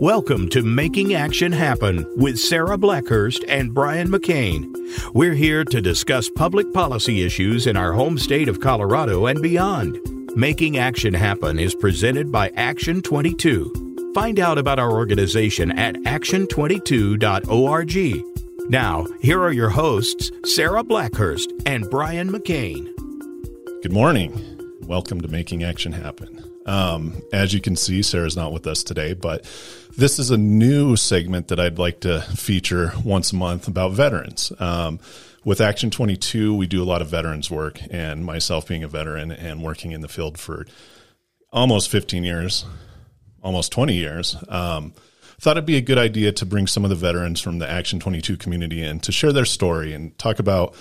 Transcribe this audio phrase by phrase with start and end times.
[0.00, 4.74] Welcome to Making Action Happen with Sarah Blackhurst and Brian McCain.
[5.12, 9.98] We're here to discuss public policy issues in our home state of Colorado and beyond.
[10.34, 14.12] Making Action Happen is presented by Action 22.
[14.14, 18.70] Find out about our organization at action22.org.
[18.70, 22.86] Now, here are your hosts, Sarah Blackhurst and Brian McCain.
[23.82, 24.32] Good morning.
[24.80, 26.42] Welcome to Making Action Happen.
[26.64, 29.46] Um, as you can see, Sarah's not with us today, but
[29.96, 34.52] this is a new segment that I'd like to feature once a month about veterans.
[34.58, 35.00] Um,
[35.44, 39.32] with Action 22, we do a lot of veterans work, and myself being a veteran
[39.32, 40.66] and working in the field for
[41.52, 42.64] almost 15 years,
[43.42, 44.92] almost 20 years, um,
[45.38, 47.98] thought it'd be a good idea to bring some of the veterans from the Action
[47.98, 50.74] 22 community in to share their story and talk about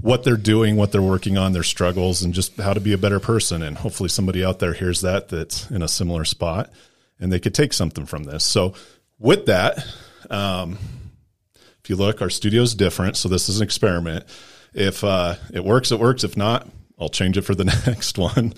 [0.00, 2.98] what they're doing, what they're working on, their struggles, and just how to be a
[2.98, 3.62] better person.
[3.62, 6.70] And hopefully, somebody out there hears that that's in a similar spot
[7.20, 8.44] and they could take something from this.
[8.44, 8.74] So,
[9.18, 9.84] with that,
[10.30, 10.78] um,
[11.82, 13.16] if you look, our studio is different.
[13.16, 14.24] So, this is an experiment.
[14.72, 16.24] If uh, it works, it works.
[16.24, 18.54] If not, I'll change it for the next one.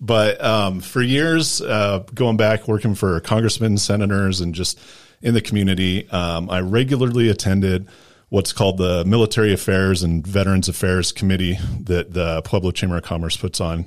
[0.00, 4.78] But um, for years, uh, going back, working for congressmen, senators, and just
[5.22, 7.88] in the community, um, I regularly attended
[8.28, 13.36] what's called the Military Affairs and Veterans Affairs Committee that the Pueblo Chamber of Commerce
[13.36, 13.86] puts on.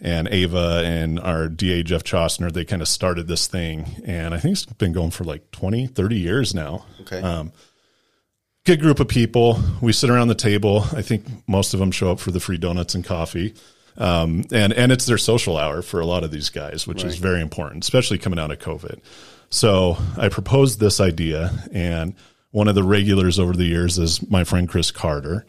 [0.00, 4.00] And Ava and our DA, Jeff Chostner, they kind of started this thing.
[4.04, 6.84] And I think it's been going for like 20, 30 years now.
[7.00, 7.20] Okay.
[7.20, 7.50] Um,
[8.64, 9.60] good group of people.
[9.80, 10.84] We sit around the table.
[10.92, 13.54] I think most of them show up for the free donuts and coffee.
[13.96, 17.12] Um, and, and it's their social hour for a lot of these guys, which Right.
[17.12, 19.00] is very important, especially coming out of COVID.
[19.50, 22.14] So I proposed this idea, and
[22.52, 25.44] one of the regulars over the years is my friend Chris Carter.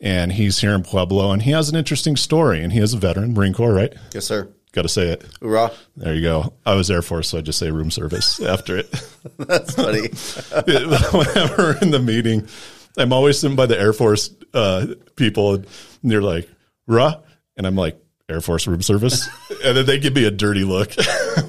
[0.00, 2.62] And he's here in Pueblo, and he has an interesting story.
[2.62, 3.92] And he is a veteran, Marine Corps, right?
[4.12, 4.48] Yes, sir.
[4.72, 5.24] Got to say it.
[5.40, 5.70] Hoorah.
[5.96, 6.52] There you go.
[6.66, 8.90] I was Air Force, so I just say room service after it.
[9.38, 10.08] That's funny.
[11.12, 12.48] Whenever in the meeting,
[12.96, 14.86] I'm always sitting by the Air Force uh,
[15.16, 15.66] people, and
[16.02, 16.48] they're like,
[16.86, 17.14] "Rah,"
[17.56, 17.98] and I'm like,
[18.28, 19.28] "Air Force room service,"
[19.64, 20.92] and then they give me a dirty look,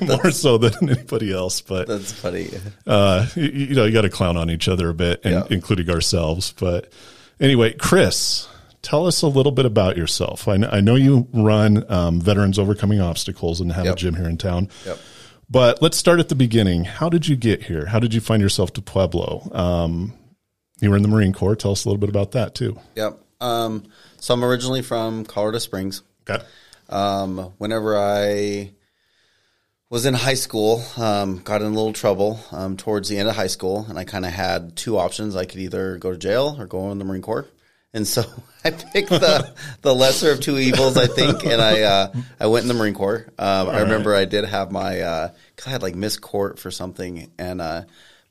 [0.02, 1.62] more so than anybody else.
[1.62, 2.50] But That's funny.
[2.86, 5.44] uh, you, you know, you got to clown on each other a bit, and, Yeah.
[5.50, 6.54] including ourselves.
[6.60, 6.92] But
[7.40, 8.48] anyway, Chris,
[8.82, 10.48] tell us a little bit about yourself.
[10.48, 14.30] I know, I know you run um, Veterans Overcoming Obstacles and have a gym here
[14.30, 14.70] in town.
[14.86, 15.00] Yep.
[15.50, 16.86] But let's start at the beginning.
[16.86, 17.86] How did you get here?
[17.86, 19.50] How did you find yourself to Pueblo?
[19.52, 20.14] Um,
[20.82, 21.56] you were in the Marine Corps.
[21.56, 22.80] Tell us a little bit about that too.
[22.96, 23.20] Yep.
[23.42, 23.86] Um,
[24.18, 26.02] so I'm originally from Colorado Springs.
[26.28, 26.44] Okay.
[26.90, 28.72] Um, whenever I
[29.90, 33.36] was in high school, um, got in a little trouble um, towards the end of
[33.36, 35.36] high school, and I kind of had two options.
[35.36, 37.46] I could either go to jail or go in the Marine Corps.
[37.94, 38.24] And so
[38.66, 42.64] I picked the the lesser of two evils, I think, and I uh, I went
[42.64, 43.28] in the Marine Corps.
[43.40, 44.96] Um, I remember I did have my
[45.56, 47.84] because I had like missed court for something, and uh,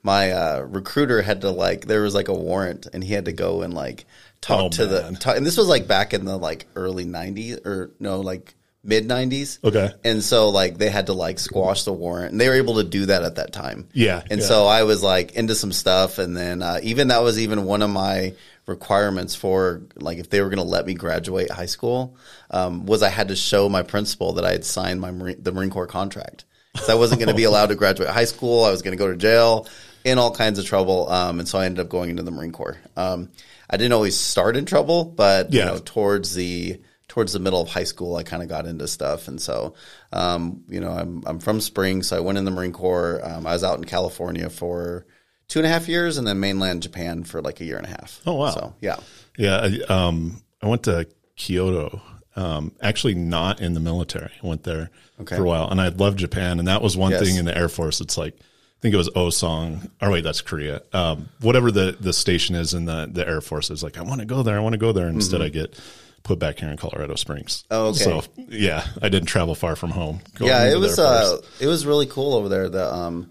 [0.03, 3.33] my uh, recruiter had to like there was like a warrant, and he had to
[3.33, 4.05] go and like
[4.43, 5.15] talk Oh, to man.
[5.15, 8.55] the talk, and this was like back in the like early '90s or no like
[8.85, 9.59] mid '90s.
[9.65, 9.91] Okay.
[10.05, 12.85] And so like they had to like squash the warrant and they were able to
[12.85, 13.89] do that at that time.
[13.93, 14.47] Yeah, And yeah.
[14.47, 17.83] so I was like into some stuff and then uh, even that was even one
[17.83, 18.35] of my
[18.67, 22.17] requirements for like if they were going to let me graduate high school
[22.51, 25.53] um, was I had to show my principal that I had signed my Marine, the
[25.53, 26.45] Marine Corps contract.
[26.77, 28.65] Cuz I wasn't going to be allowed to graduate high school.
[28.65, 29.69] I was going to go to jail
[30.03, 31.09] in all kinds of trouble.
[31.11, 32.79] Um, and so I ended up going into the Marine Corps.
[32.97, 33.31] Um,
[33.71, 35.65] I didn't always start in trouble, but Yeah.
[35.65, 36.81] you know, towards the
[37.15, 39.75] towards the middle of high school, I kind of got into stuff, and so
[40.13, 43.21] um, you know, I'm I'm from Spring, so I went in the Marine Corps.
[43.23, 45.07] Um, I was out in California for
[45.47, 47.91] two and a half years, and then mainland Japan for like a year and a
[47.91, 48.21] half.
[48.27, 48.51] Oh, wow.
[48.51, 48.97] So yeah,
[49.39, 49.69] Yeah.
[49.89, 52.03] I, um, I went to Kyoto.
[52.37, 54.33] Um, actually, not in the military.
[54.43, 55.37] I went there Okay.
[55.37, 56.59] for a while, and I loved Japan.
[56.59, 57.23] And that was one Yes.
[57.23, 58.01] thing in the Air Force.
[58.01, 59.89] It's like I think it was Osan.
[60.03, 60.83] Or wait, that's Korea.
[60.93, 63.97] Um, whatever the the station is in the the Air Force is like.
[63.99, 64.57] I want to go there.
[64.57, 65.07] I want to go there.
[65.09, 65.79] Instead, I get
[66.25, 67.65] put back here in Colorado Springs.
[67.71, 67.99] Oh, okay.
[68.01, 70.21] So yeah, I didn't travel far from home.
[70.41, 72.69] yeah, it was uh, it was really cool over there.
[72.69, 73.31] The um,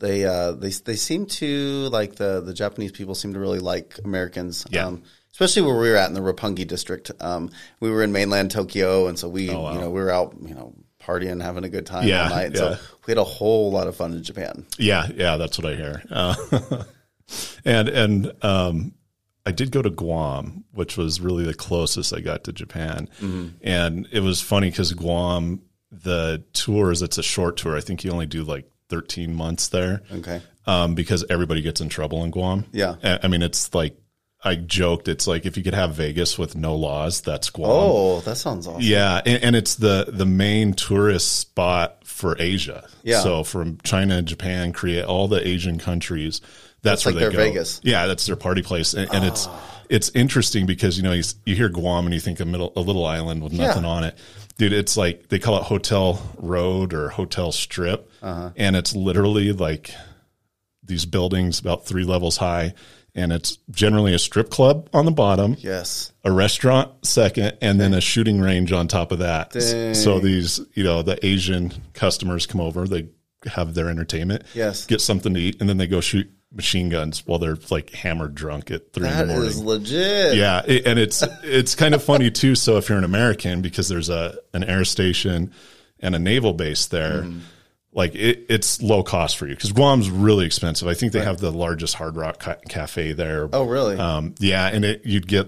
[0.00, 3.98] they uh, they they seem to like the the Japanese people seem to really like
[4.04, 4.66] Americans.
[4.70, 4.86] Yeah.
[4.86, 5.02] Um,
[5.32, 7.12] especially where we were at in the Roppongi district.
[7.20, 9.72] Um, we were in mainland Tokyo, and so we Oh, wow.
[9.74, 12.52] you know we were out you know partying, having a good time Yeah, all night.
[12.52, 12.58] yeah.
[12.58, 12.76] So
[13.06, 14.66] we had a whole lot of fun in Japan.
[14.78, 16.02] Yeah, yeah, that's what I hear.
[16.10, 16.34] Uh,
[17.64, 18.92] and and um,
[19.50, 23.08] I did go to Guam, which was really the closest I got to Japan.
[23.62, 27.76] And it was funny because Guam, the tours, it's a short tour.
[27.76, 30.40] I think you only do like 13 months there Okay.
[30.66, 32.64] um, because everybody gets in trouble in Guam.
[32.72, 32.94] Yeah.
[33.02, 33.96] I I mean, it's like
[34.42, 37.70] I joked it's like if you could have Vegas with no laws, that's Guam.
[37.70, 38.80] Oh, that sounds awesome.
[38.82, 42.88] Yeah, and, and it's the the main tourist spot for Asia.
[43.02, 43.20] Yeah.
[43.20, 46.40] So from China, Japan, Korea, all the Asian countries,
[46.82, 47.44] that's That's where like they go.
[47.44, 47.80] Vegas.
[47.82, 49.48] Yeah, that's their party place, and, and it's
[49.88, 52.80] it's interesting because you know you, you hear Guam and you think a middle a
[52.80, 53.88] little island with nothing Yeah.
[53.90, 54.16] on it.
[54.58, 58.50] Dude, it's like they call it Hotel Road or Hotel Strip, Uh-huh.
[58.56, 59.92] and it's literally like
[60.82, 62.74] these buildings about three levels high,
[63.14, 66.12] and it's generally a strip club on the bottom, Yes.
[66.24, 69.50] a restaurant second, and then a shooting range on top of that.
[69.50, 69.94] Dang.
[69.94, 73.08] So these, you know, the Asian customers come over, they
[73.46, 74.84] have their entertainment, Yes.
[74.86, 78.34] get something to eat, and then they go shoot machine guns while they're like hammered
[78.34, 79.48] drunk at three in the morning.
[79.48, 80.34] is legit.
[80.36, 82.54] Yeah, it, and it's it's kind of funny too.
[82.54, 85.52] So if you're an American, because there's a an air station
[86.00, 87.38] and a naval base there, Mm-hmm.
[87.92, 90.88] like it, it's low cost for you because Guam's really expensive.
[90.88, 93.48] I think they have the largest Hard Rock ca- cafe there.
[93.52, 93.96] Oh, really?
[93.96, 95.46] Um, yeah, and it, you'd get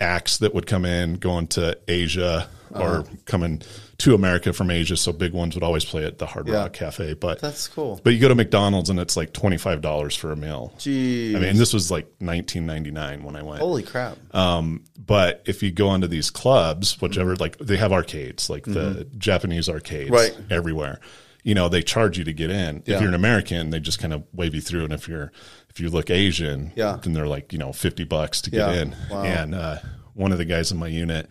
[0.00, 2.48] acts that would come in going to Asia.
[2.74, 3.62] Or coming
[3.98, 4.96] to America from Asia.
[4.96, 6.54] So big ones would always play at the Hard Yeah.
[6.62, 7.14] Rock Cafe.
[7.14, 8.00] But That's cool.
[8.02, 10.72] but you go to McDonald's and it's like twenty five dollars for a meal.
[10.78, 11.36] Jeez.
[11.36, 13.60] I mean, this was like nineteen ninety nine when I went.
[13.60, 14.16] Holy crap.
[14.34, 17.40] Um, but if you go into these clubs, whichever, Mm-hmm.
[17.42, 20.36] like they have arcades, like the Japanese arcades Right.
[20.50, 21.00] everywhere.
[21.44, 22.84] You know, they charge you to get in.
[22.86, 22.94] Yeah.
[22.94, 24.84] If you're an American, they just kind of wave you through.
[24.84, 25.32] And if you're
[25.70, 26.98] if you look Asian, Yeah.
[27.02, 28.80] then they're like you know fifty bucks to get Yeah.
[28.82, 28.96] in.
[29.10, 29.22] Wow.
[29.24, 29.78] And uh,
[30.14, 31.28] one of the guys in my unit,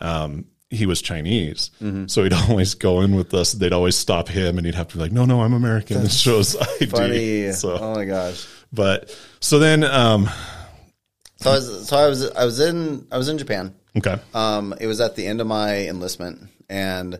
[0.00, 2.06] um, he was Chinese, Mm-hmm.
[2.08, 3.52] so he'd always go in with us.
[3.52, 6.18] They'd always stop him, and he'd have to be like, "No, no, I'm American." This
[6.20, 6.86] shows ID.
[6.86, 7.52] Funny.
[7.52, 8.46] So, oh my gosh.
[8.72, 10.28] but so then, um,
[11.36, 13.74] So I was, so I was, I was in, I was in Japan.
[13.96, 17.18] okay, Um, it was at the end of my enlistment, and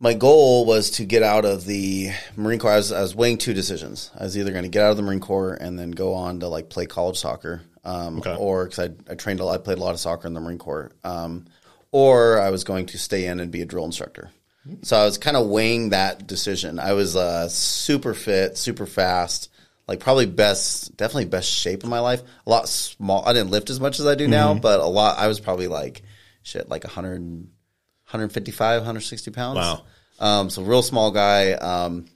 [0.00, 2.72] my goal was to get out of the Marine Corps.
[2.72, 4.10] I was, I was weighing two decisions.
[4.18, 6.40] I was either going to get out of the Marine Corps and then go on
[6.40, 8.36] to like play college soccer, um, Okay.
[8.36, 10.40] or because I, I trained a lot, I played a lot of soccer in the
[10.40, 11.46] Marine Corps, um,
[11.90, 14.30] or I was going to stay in and be a drill instructor.
[14.82, 16.78] So I was kind of weighing that decision.
[16.78, 19.50] I was uh, super fit, super fast,
[19.86, 22.22] like probably best, definitely best shape of my life.
[22.46, 23.24] A lot small.
[23.26, 25.18] I didn't lift as much as I do now, but a lot.
[25.18, 26.02] I was probably like
[26.42, 29.56] shit, like 100, 155, 160 pounds.
[29.56, 29.84] Wow.
[30.20, 31.52] Um, so real small guy.
[31.52, 32.06] Um,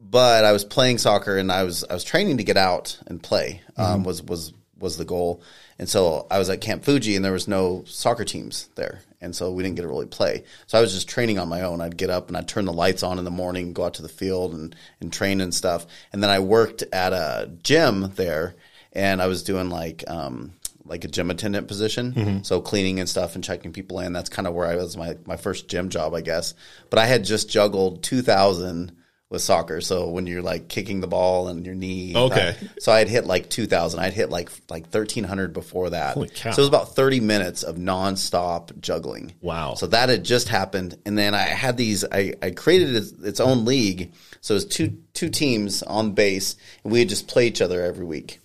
[0.00, 3.22] but I was playing soccer and I was I was training to get out and
[3.22, 3.62] play.
[3.76, 5.42] Um, was was was the goal.
[5.78, 9.00] And so I was at Camp Fuji and there was no soccer teams there.
[9.20, 10.44] And so we didn't get to really play.
[10.66, 11.80] So I was just training on my own.
[11.80, 14.02] I'd get up and I'd turn the lights on in the morning, go out to
[14.02, 15.86] the field and, and train and stuff.
[16.12, 18.54] And then I worked at a gym there
[18.92, 20.52] and I was doing like um,
[20.84, 22.12] like a gym attendant position.
[22.44, 24.12] So cleaning and stuff and checking people in.
[24.12, 26.54] That's kind of where I was my, my first gym job, I guess.
[26.90, 28.92] But I had just juggled 2000
[29.34, 29.82] with soccer.
[29.82, 32.16] So when you're like kicking the ball and your knee.
[32.16, 32.56] Okay.
[32.78, 34.00] so I'd hit like 2000.
[34.00, 36.14] I'd hit like like 1300 before that.
[36.14, 36.52] Holy cow.
[36.52, 39.34] So it was about 30 minutes of nonstop juggling.
[39.42, 39.74] Wow.
[39.74, 42.04] So that had just happened, and then I had these.
[42.10, 44.12] I, I created its, its own league.
[44.40, 47.82] So it was two two teams on base, and we would just play each other
[47.82, 48.40] every week.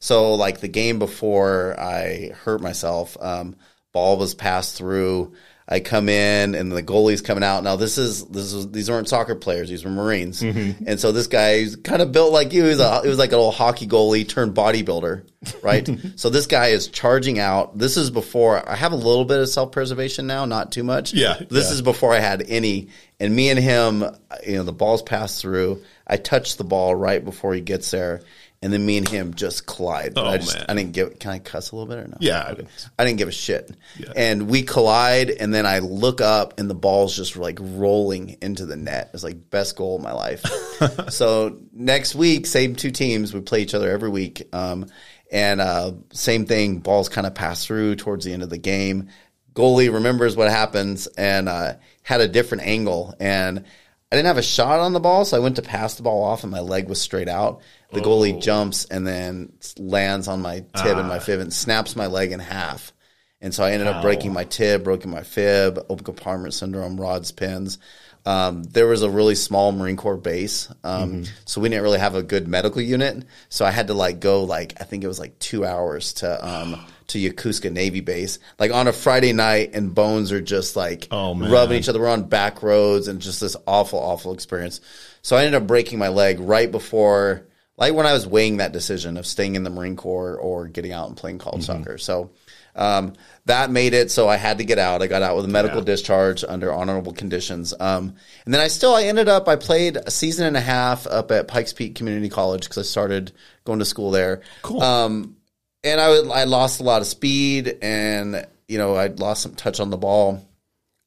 [0.00, 3.56] So like the game before I hurt myself, um,
[3.92, 5.34] ball was passed through.
[5.66, 7.64] I come in and the goalie's coming out.
[7.64, 10.42] Now this is this is these weren't soccer players; these were Marines.
[10.42, 10.84] Mm-hmm.
[10.86, 12.64] And so this guy's kind of built like you.
[12.64, 15.26] He was a, he was like an old hockey goalie turned bodybuilder,
[15.62, 15.88] right?
[16.16, 17.78] so this guy is charging out.
[17.78, 21.14] This is before I have a little bit of self preservation now, not too much.
[21.14, 21.72] Yeah, This yeah.
[21.72, 22.88] is before I had any.
[23.18, 24.04] And me and him,
[24.46, 25.82] you know, the ball's passed through.
[26.06, 28.20] I touch the ball right before he gets there,
[28.64, 30.14] and then me and him just collide.
[30.14, 30.66] But Oh, I just man.
[30.68, 31.18] I didn't give.
[31.20, 32.16] Can I cuss a little bit or no?
[32.18, 32.56] Yeah, I-
[32.98, 33.70] I didn't give a shit.
[34.16, 38.66] And we collide, and then I look up, and the ball's just like rolling into
[38.66, 39.10] the net.
[39.14, 40.42] It's like best goal of my life.
[41.10, 44.42] so next week, same two teams, we play each other every week.
[44.52, 44.86] Um,
[45.30, 49.08] and uh, same thing, balls kind of pass through towards the end of the game.
[49.54, 53.14] Goalie remembers what happens and uh, had a different angle.
[53.20, 53.64] And
[54.12, 56.22] I didn't have a shot on the ball, so I went to pass the ball
[56.22, 57.62] off, and my leg was straight out.
[57.94, 62.06] The goalie jumps and then lands on my tib and my fib and snaps my
[62.06, 62.92] leg in half.
[63.40, 67.30] And so I ended up breaking my tib, broken my fib, open compartment syndrome, rods,
[67.30, 67.78] pins.
[68.26, 72.14] Um, there was a really small Marine Corps base, um, so we didn't really have
[72.14, 73.22] a good medical unit.
[73.50, 76.48] So I had to like go like I think it was like two hours to
[76.48, 81.06] um, to Yokosuka Navy base, like on a Friday night, and bones are just like
[81.10, 82.00] Oh, rubbing each other.
[82.00, 84.80] We're on back roads, and just this awful, awful experience.
[85.20, 88.72] So I ended up breaking my leg right before, like when I was weighing that
[88.72, 91.98] decision of staying in the Marine Corps or getting out and playing college soccer.
[91.98, 92.30] So
[92.76, 93.14] um,
[93.46, 95.02] that made it so I had to get out.
[95.02, 97.74] I got out with a medical discharge under honorable conditions.
[97.78, 98.14] Um,
[98.44, 101.30] and then I still I ended up I played a season and a half up
[101.30, 103.32] at Pikes Peak Community College because I started
[103.64, 104.42] going to school there.
[104.62, 104.82] Cool.
[104.82, 105.36] Um,
[105.84, 109.54] and I would, I lost a lot of speed, and you know I lost some
[109.54, 110.48] touch on the ball,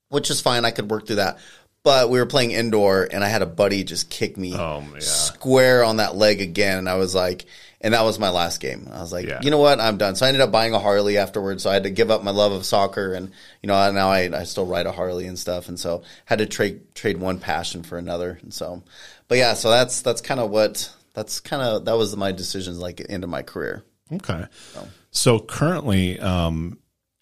[0.09, 0.63] which is fine.
[0.63, 1.39] I could work through that.
[1.87, 4.99] But we were playing indoor, and I had a buddy just kick me Oh, yeah.
[4.99, 7.45] square on that leg again, and I was like,
[7.79, 8.89] and that was my last game.
[8.91, 9.39] I was like, Yeah.
[9.41, 10.15] you know what, I'm done.
[10.17, 11.63] So I ended up buying a Harley afterwards.
[11.63, 13.31] So I had to give up my love of soccer, and
[13.63, 16.45] you know now I, I still ride a Harley and stuff, and so had to
[16.45, 18.83] trade trade one passion for another, and so,
[19.29, 22.79] but yeah, so that's that's kind of what that's kind of that was my decisions
[22.79, 23.83] like into my career.
[24.11, 24.45] Okay.
[25.11, 26.79] So currently, um,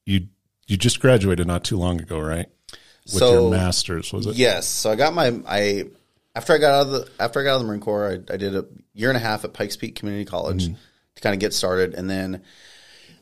[0.08, 0.28] you
[0.66, 2.48] you just graduated not too long ago, right?
[3.06, 4.36] With So- your master's, was it?
[4.36, 4.68] Yes.
[4.68, 5.86] So I got my I
[6.36, 8.34] after I got out of the after I got out of the Marine Corps, I,
[8.34, 11.40] I did a year and a half at Pikes Peak Community College to kind of
[11.40, 12.42] get started, and then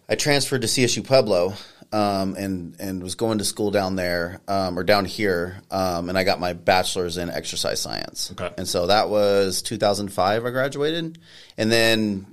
[0.08, 1.54] I transferred to CSU Pueblo.
[1.92, 6.18] Um, and and was going to school down there um, or down here, um, and
[6.18, 8.32] I got my bachelor's in exercise science.
[8.32, 8.52] Okay.
[8.58, 10.44] And so that was 2005.
[10.44, 11.20] I graduated,
[11.56, 12.26] and then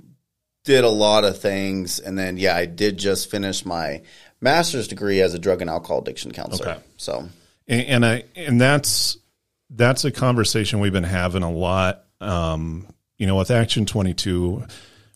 [0.63, 4.01] did a lot of things, and then yeah, I did just finish my
[4.39, 6.69] master's degree as a drug and alcohol addiction counselor.
[6.71, 6.79] Okay.
[6.97, 7.29] So
[7.71, 9.17] and, and I and that's
[9.71, 12.03] that's a conversation we've been having a lot.
[12.19, 12.87] Um,
[13.17, 14.65] you know, with Action Twenty Two,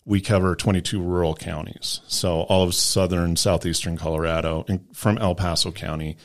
[0.04, 5.36] we cover twenty two rural counties, so all of southern southeastern Colorado, and from El
[5.36, 6.16] Paso County.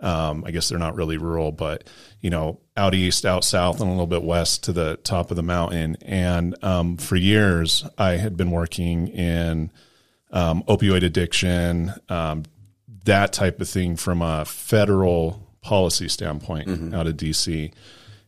[0.00, 1.88] Um, I guess they're not really rural, but
[2.20, 5.36] you know, out east, out south, and a little bit west to the top of
[5.36, 5.96] the mountain.
[6.02, 9.72] And um, for years, I had been working in
[10.30, 12.44] um, opioid addiction, um,
[13.06, 17.72] that type of thing from a federal policy standpoint out of DC.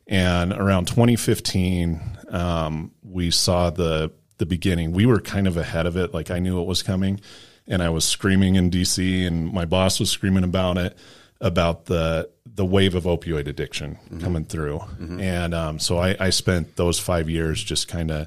[0.07, 4.93] And around 2015, um, we saw the the beginning.
[4.93, 6.13] We were kind of ahead of it.
[6.13, 7.21] Like I knew it was coming,
[7.67, 10.99] and I was screaming in DC, and my boss was screaming about it,
[11.41, 14.81] about the the wave of opioid addiction coming through.
[15.21, 18.27] And um, so I, I spent those five years just kind of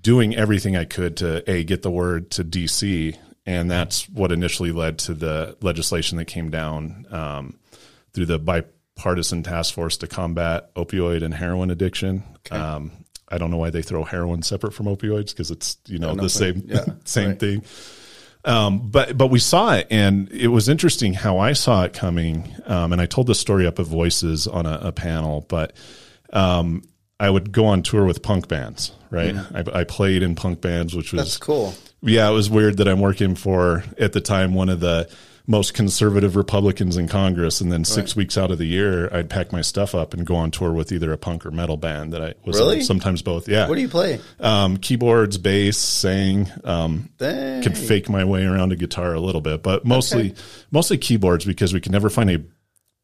[0.00, 4.72] doing everything I could to a get the word to DC, and that's what initially
[4.72, 7.58] led to the legislation that came down um,
[8.14, 12.22] through the bipartisan task force to combat opioid and heroin addiction.
[12.50, 12.92] Um,
[13.28, 16.28] I don't know why they throw heroin separate from opioids because it's you know the
[16.30, 17.40] same Yeah, same right.
[17.40, 17.64] thing.
[18.44, 22.54] Um, but but we saw it, and it was interesting how I saw it coming.
[22.66, 25.72] Um, and I told this story up at Voices on a, a panel, but
[26.32, 26.82] um,
[27.18, 29.34] I would go on tour with punk bands, right?
[29.54, 31.72] I, I played in punk bands, which was that's cool.
[32.02, 35.08] yeah, it was weird that I'm working for at the time one of the
[35.46, 39.52] most conservative Republicans in Congress, and then six weeks out of the year, I'd pack
[39.52, 42.22] my stuff up and go on tour with either a punk or metal band that
[42.22, 42.80] I was Really?
[42.82, 43.46] sometimes both.
[43.46, 44.20] Yeah, What do you play?
[44.40, 46.50] um, keyboards, bass, sang.
[46.64, 47.62] Um, Dang.
[47.62, 50.34] could fake my way around a guitar a little bit, but mostly
[50.70, 52.40] mostly keyboards because we could never find a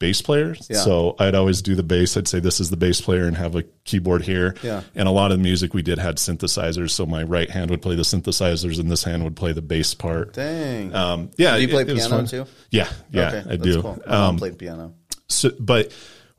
[0.00, 0.56] bass player.
[0.68, 0.78] Yeah.
[0.78, 2.16] So I'd always do the bass.
[2.16, 4.56] I'd say this is the bass player and have a keyboard here.
[4.62, 4.82] Yeah.
[4.96, 6.90] And a lot of the music we did had synthesizers.
[6.90, 9.94] So my right hand would play the synthesizers and this hand would play the bass
[9.94, 10.32] part.
[10.32, 10.92] Dang.
[10.94, 11.54] Um, yeah.
[11.54, 12.26] do you play it- it piano fun.
[12.26, 12.46] too?
[12.70, 12.88] Yeah.
[13.12, 13.82] Yeah, okay, I that's do.
[13.82, 14.02] Cool.
[14.06, 14.94] Mom Um, played piano.
[15.28, 15.92] so, but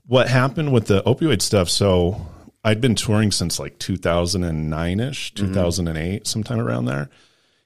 [0.08, 1.70] what happened with the opioid stuff?
[1.70, 2.20] So
[2.64, 7.10] I'd been touring since like 2009 ish, 2008, sometime around there.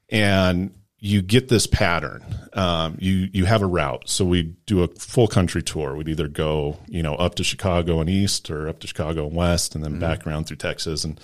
[0.09, 0.71] And
[1.05, 2.23] you get this pattern.
[2.53, 4.09] Um, you, you have a route.
[4.09, 5.95] So we do a full country tour.
[5.95, 9.35] We'd either go, you know, up to Chicago and east or up to Chicago and
[9.35, 10.01] west and then mm-hmm.
[10.01, 11.19] back around through Texas and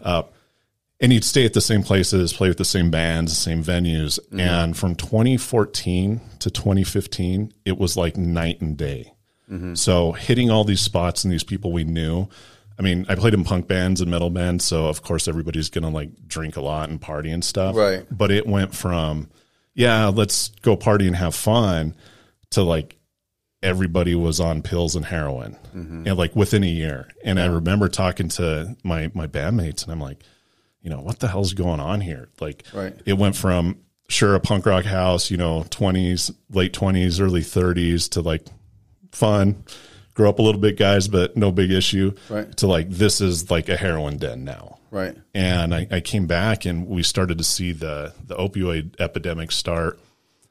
[0.00, 0.34] up
[1.00, 4.18] and you'd stay at the same places, play with the same bands, the same venues.
[4.26, 4.40] Mm-hmm.
[4.40, 9.14] And from 2014 to 2015, it was like night and day.
[9.50, 9.74] Mm-hmm.
[9.74, 12.28] So hitting all these spots and these people we knew.
[12.80, 15.90] I mean, I played in punk bands and metal bands, so of course everybody's gonna
[15.90, 17.76] like drink a lot and party and stuff.
[17.76, 18.06] Right.
[18.10, 19.28] But it went from,
[19.74, 21.94] yeah, let's go party and have fun,
[22.52, 22.96] to like
[23.62, 26.08] everybody was on pills and heroin, mm-hmm.
[26.08, 27.08] and like within a year.
[27.22, 30.22] And I remember talking to my my bandmates, and I'm like,
[30.80, 32.30] you know, what the hell's going on here?
[32.40, 32.98] Like, Right.
[33.04, 33.76] it went from
[34.08, 38.46] sure a punk rock house, you know, 20s, late 20s, early 30s to like
[39.12, 39.64] fun,
[40.14, 42.12] grow up a little bit, guys, but no big issue.
[42.28, 42.54] Right.
[42.58, 44.78] To like this is like a heroin den now.
[44.90, 45.16] Right.
[45.34, 50.00] And I, I came back and we started to see the the opioid epidemic start,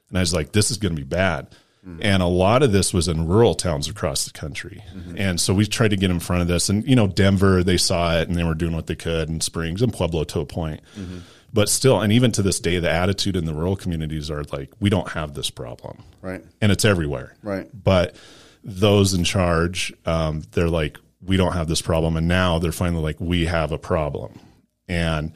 [0.09, 1.55] and I was like, this is going to be bad.
[1.85, 1.99] Mm-hmm.
[2.01, 4.83] And a lot of this was in rural towns across the country.
[4.93, 5.17] Mm-hmm.
[5.17, 6.67] And so we tried to get in front of this.
[6.67, 9.41] And, you know, Denver, they saw it and they were doing what they could, and
[9.41, 10.81] Springs and Pueblo to a point.
[10.97, 11.19] Mm-hmm.
[11.53, 14.71] But still, and even to this day, the attitude in the rural communities are like,
[14.79, 16.03] we don't have this problem.
[16.21, 16.43] Right.
[16.61, 17.35] And it's everywhere.
[17.41, 17.69] Right.
[17.73, 18.15] But
[18.63, 22.17] those in charge, um, they're like, we don't have this problem.
[22.17, 24.39] And now they're finally like, we have a problem.
[24.87, 25.33] And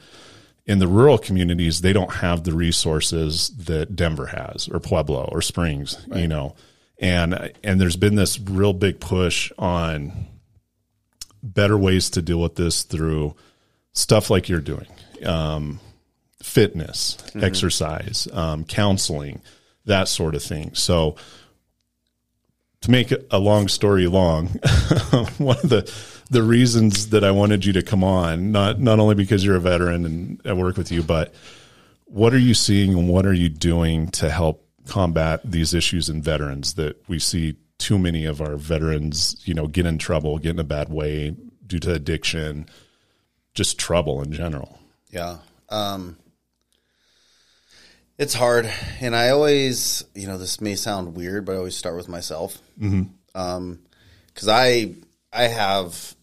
[0.66, 5.42] in the rural communities, they don't have the resources that Denver has or Pueblo or
[5.42, 6.54] Springs, you know.
[6.98, 10.26] And and there's been this real big push on
[11.42, 13.34] better ways to deal with this through
[13.92, 14.86] stuff like you're doing.
[15.24, 15.80] Um,
[16.42, 19.42] fitness, exercise, um, counseling,
[19.86, 20.74] that sort of thing.
[20.74, 21.16] So,
[22.84, 24.48] to make a long story long,
[25.38, 25.92] one of the
[26.30, 29.60] the reasons that I wanted you to come on, not not only because you're a
[29.60, 31.34] veteran and I work with you, but
[32.04, 36.20] what are you seeing and what are you doing to help combat these issues in
[36.20, 40.50] veterans that we see too many of our veterans, you know, get in trouble, get
[40.50, 41.34] in a bad way
[41.66, 42.66] due to addiction,
[43.54, 44.78] just trouble in general.
[45.10, 45.38] Yeah.
[45.70, 46.18] Um,
[48.18, 48.70] it's hard.
[49.00, 52.58] And I always, you know, this may sound weird, but I always start with myself.
[52.80, 53.04] Mm-hmm.
[53.34, 53.80] Um,
[54.48, 54.94] I,
[55.32, 56.14] I have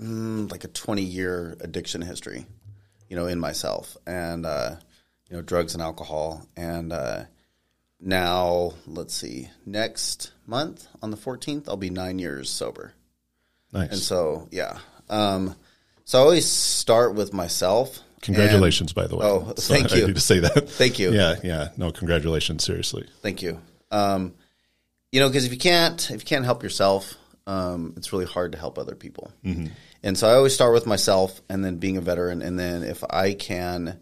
[0.00, 2.46] mm, like a 20 year addiction history,
[3.08, 4.76] you know, in myself and, uh,
[5.30, 6.46] you know, drugs and alcohol.
[6.56, 7.24] And, uh,
[8.04, 12.94] now let's see, next month on the 14th, I'll be nine years sober.
[13.72, 13.90] Nice.
[13.90, 14.78] And so, yeah.
[15.08, 15.54] Um,
[16.04, 18.00] so I always start with myself.
[18.22, 19.26] Congratulations, by the way.
[19.26, 20.06] Oh, So thank I you.
[20.06, 20.70] need to say that.
[20.70, 21.12] Thank you.
[21.12, 21.68] Yeah, yeah.
[21.76, 22.64] No, congratulations.
[22.64, 23.06] Seriously.
[23.20, 23.60] Thank you.
[23.90, 24.34] Um,
[25.10, 27.14] you know, because if you can't if you can't help yourself,
[27.46, 29.30] um, it's really hard to help other people.
[30.04, 33.04] And so I always start with myself, and then being a veteran, and then if
[33.08, 34.00] I can,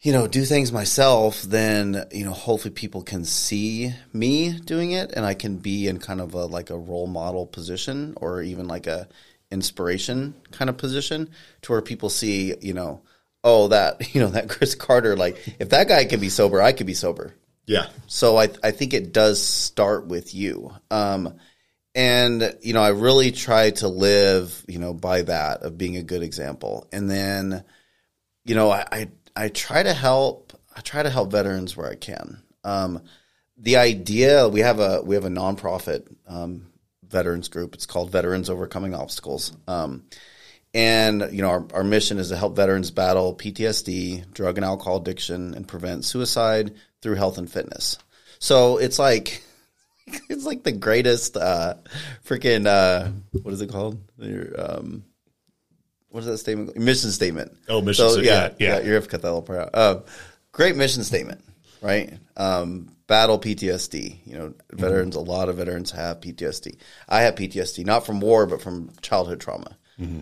[0.00, 5.12] you know, do things myself, then you know, hopefully people can see me doing it,
[5.12, 8.66] and I can be in kind of a like a role model position, or even
[8.68, 9.08] like a
[9.50, 11.30] inspiration kind of position,
[11.62, 13.02] to where people see, you know,
[13.44, 16.72] oh that you know that Chris Carter, like if that guy can be sober, I
[16.72, 17.34] could be sober.
[17.66, 17.86] Yeah.
[18.06, 20.72] So I I think it does start with you.
[20.90, 21.34] Um,
[21.94, 26.02] and you know, I really try to live, you know, by that of being a
[26.02, 26.86] good example.
[26.92, 27.64] And then,
[28.44, 30.52] you know, I I, I try to help.
[30.76, 32.42] I try to help veterans where I can.
[32.62, 33.02] Um,
[33.56, 36.66] the idea we have a we have a nonprofit um,
[37.10, 37.74] veterans group.
[37.74, 39.56] It's called Veterans Overcoming Obstacles.
[39.66, 40.04] Um,
[40.74, 44.98] and you know, our, our mission is to help veterans battle PTSD, drug and alcohol
[44.98, 47.98] addiction, and prevent suicide through health and fitness.
[48.38, 49.42] So it's like
[50.28, 51.74] it's like the greatest uh,
[52.24, 53.10] freaking uh,
[53.42, 53.98] what is it called?
[54.18, 55.04] Your, um,
[56.08, 56.76] what is that statement?
[56.76, 57.56] Mission statement.
[57.68, 58.80] Oh, mission sta- yeah, yeah.
[58.80, 59.70] You're have to cut that little part out.
[59.74, 60.00] Uh,
[60.52, 61.42] great mission statement,
[61.82, 62.18] right?
[62.36, 64.20] Um, battle PTSD.
[64.24, 65.16] You know, veterans.
[65.16, 66.76] A lot of veterans have PTSD.
[67.08, 69.76] I have PTSD, not from war, but from childhood trauma.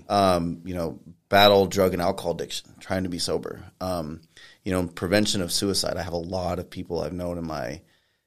[0.08, 3.64] Um, you know, battle drug and alcohol addiction, trying to be sober.
[3.80, 4.20] Um,
[4.62, 5.96] you know, prevention of suicide.
[5.96, 7.80] I have a lot of people I've known in my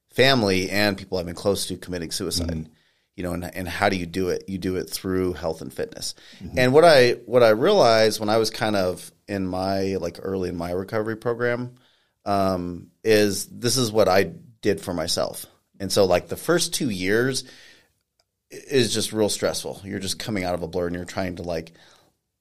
[0.10, 2.70] family and people I've been close to committing suicide.
[3.16, 4.44] You know, and, and how do you do it?
[4.48, 6.14] You do it through health and fitness.
[6.56, 10.50] And what I what I realized when I was kind of in my like early
[10.50, 11.76] in my recovery program
[12.26, 15.46] um, is this is what I did for myself.
[15.80, 17.44] And so like the first two years
[18.50, 19.82] is just real stressful.
[19.84, 21.74] You're just coming out of a blur and you're trying to like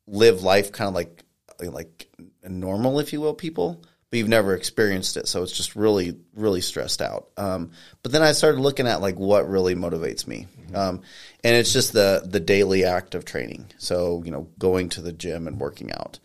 [0.07, 1.23] live life kind of like
[1.61, 2.09] like
[2.47, 5.27] normal, if you will, people, but you've never experienced it.
[5.27, 7.29] So it's just really, really stressed out.
[7.37, 7.71] Um,
[8.03, 10.47] but then I started looking at like what really motivates me.
[10.75, 11.03] Um,
[11.43, 13.67] and it's just the, the daily act of training.
[13.79, 16.19] So, you know, going to the gym and working out.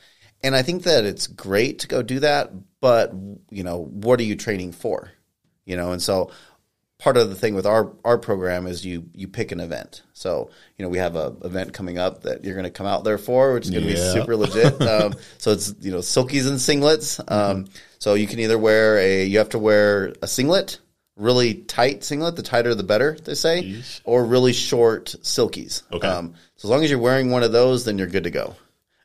[0.43, 2.51] And I think that it's great to go do that,
[2.81, 3.13] but
[3.49, 5.11] you know, what are you training for?
[5.65, 6.31] You know, and so
[6.99, 10.03] part of the thing with our our program is you you pick an event.
[10.13, 13.03] So you know we have a event coming up that you're going to come out
[13.03, 13.95] there for, which is going to Yeah.
[13.95, 14.81] be super legit.
[14.87, 17.19] um, so it's you know silkies and singlets.
[17.31, 17.65] Um,
[17.99, 20.79] So you can either wear a you have to wear a singlet,
[21.15, 22.35] really tight singlet.
[22.35, 25.83] The tighter the better, they say, or really short silkies.
[25.91, 26.07] Okay.
[26.07, 28.55] Um, so as long as you're wearing one of those, then you're good to go.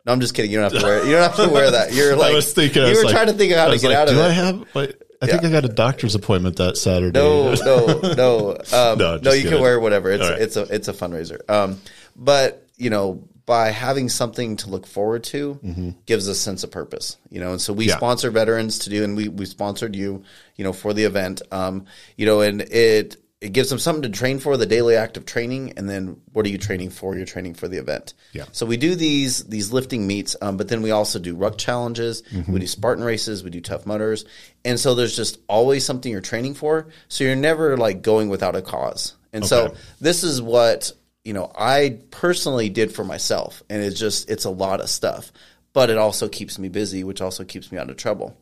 [0.07, 0.51] No, I'm just kidding.
[0.53, 0.99] You don't have to wear.
[0.99, 1.07] It.
[1.07, 1.93] You don't have to wear that.
[1.93, 2.33] You're like.
[2.33, 2.87] I was thinking.
[2.87, 4.25] You were like- trying to think of how to get like, out of do it.
[4.25, 4.75] I have?
[4.75, 5.49] Wait, I think Yeah.
[5.49, 7.19] I got a doctor's appointment that Saturday.
[7.19, 8.51] No, no, no.
[8.73, 10.11] Um, No, no, you can wear whatever.
[10.11, 10.41] It's right.
[10.41, 11.41] it's a it's a fundraiser.
[11.51, 11.81] Um,
[12.15, 17.17] but you know, by having something to look forward to, gives a sense of purpose.
[17.31, 17.91] You know, and so we Mm-hmm.
[17.91, 17.97] Yeah.
[17.97, 20.23] sponsor veterans to do, and we we sponsored you,
[20.57, 21.43] you know, for the event.
[21.53, 25.19] Um, you know, and it it gives them something to train for the daily act
[25.19, 27.15] of training, and then what are you training for?
[27.15, 28.15] You're training for the event.
[28.33, 28.45] Yeah.
[28.53, 32.23] So we do these these lifting meets, um, but then we also do ruck challenges.
[32.23, 32.53] Mm-hmm.
[32.53, 33.45] We do Spartan races.
[33.45, 34.25] We do Tough Mudders,
[34.65, 36.89] and so there's just always something you're training for.
[37.09, 39.15] So you're never like going without a cause.
[39.35, 44.31] And so this is what you know I personally did for myself, and it's just
[44.31, 45.31] it's a lot of stuff,
[45.75, 48.35] but it also keeps me busy, which also keeps me out of trouble.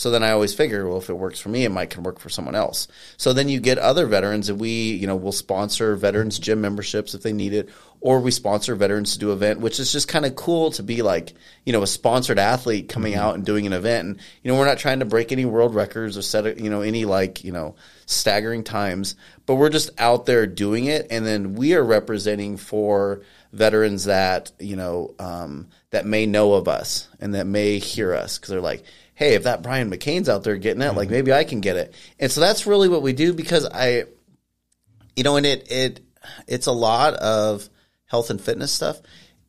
[0.00, 2.20] So then I always figure, well, if it works for me, it might can work
[2.20, 2.88] for someone else.
[3.18, 7.12] So then you get other veterans, and we, you know, will sponsor veterans gym memberships
[7.12, 7.68] if they need it,
[8.00, 10.82] or we sponsor veterans to do an event, which is just kind of cool to
[10.82, 11.34] be like,
[11.66, 14.08] you know, a sponsored athlete coming out and doing an event.
[14.08, 16.80] And you know, we're not trying to break any world records or set, you know,
[16.80, 17.74] any like, you know,
[18.06, 23.20] staggering times, but we're just out there doing it, and then we are representing for
[23.52, 28.38] veterans that you know um, that may know of us and that may hear us
[28.38, 28.84] because they're like
[29.20, 31.12] hey, if that Brian McCain's out there getting it, like mm-hmm.
[31.12, 31.94] maybe I can get it.
[32.18, 34.04] And so that's really what we do because I,
[35.14, 36.00] you know, and it it
[36.48, 37.68] it's a lot of
[38.06, 38.98] health and fitness stuff.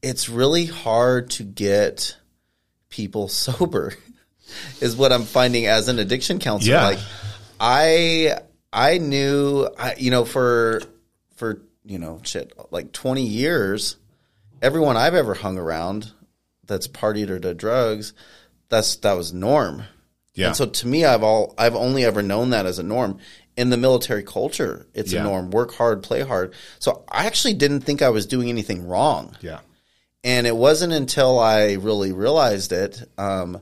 [0.01, 2.17] It's really hard to get
[2.89, 3.93] people sober,
[4.81, 6.75] is what I'm finding as an addiction counselor.
[6.75, 6.85] Yeah.
[6.87, 6.99] Like
[7.57, 8.39] I
[8.73, 10.81] I knew I you know for
[11.37, 13.95] for you know shit like 20 years
[14.61, 16.11] everyone I've ever hung around
[16.67, 18.13] that's partied or did drugs
[18.71, 19.83] that's that was norm.
[20.33, 20.47] Yeah.
[20.47, 23.19] And so to me I've all I've only ever known that as a norm.
[23.57, 25.19] In the military culture, it's Yeah.
[25.21, 25.51] a norm.
[25.51, 26.53] Work hard, play hard.
[26.79, 29.35] So I actually didn't think I was doing anything wrong.
[29.41, 29.59] Yeah.
[30.23, 33.61] And it wasn't until I really realized it um,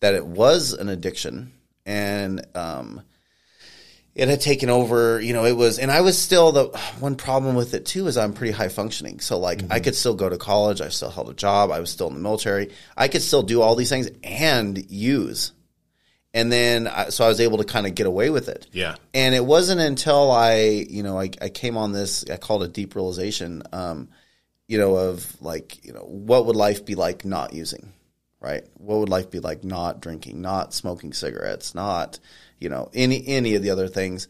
[0.00, 1.52] that it was an addiction,
[1.84, 3.02] and um,
[4.14, 5.20] it had taken over.
[5.20, 6.66] You know, it was, and I was still the
[7.00, 9.20] one problem with it too is I'm pretty high functioning.
[9.20, 10.80] So like, I could still go to college.
[10.80, 11.70] I still held a job.
[11.70, 12.70] I was still in the military.
[12.96, 15.52] I could still do all these things and use.
[16.36, 18.66] And then, I, so I was able to kind of get away with it.
[18.72, 18.96] Yeah.
[19.14, 22.70] And it wasn't until I, you know, I, I came on this, I called it
[22.70, 24.08] a deep realization, um,
[24.66, 27.92] you know, of like, you know, what would life be like not using,
[28.44, 28.64] right?
[28.74, 32.20] What would life be like not drinking, not smoking cigarettes, not,
[32.60, 34.28] you know, any, any of the other things.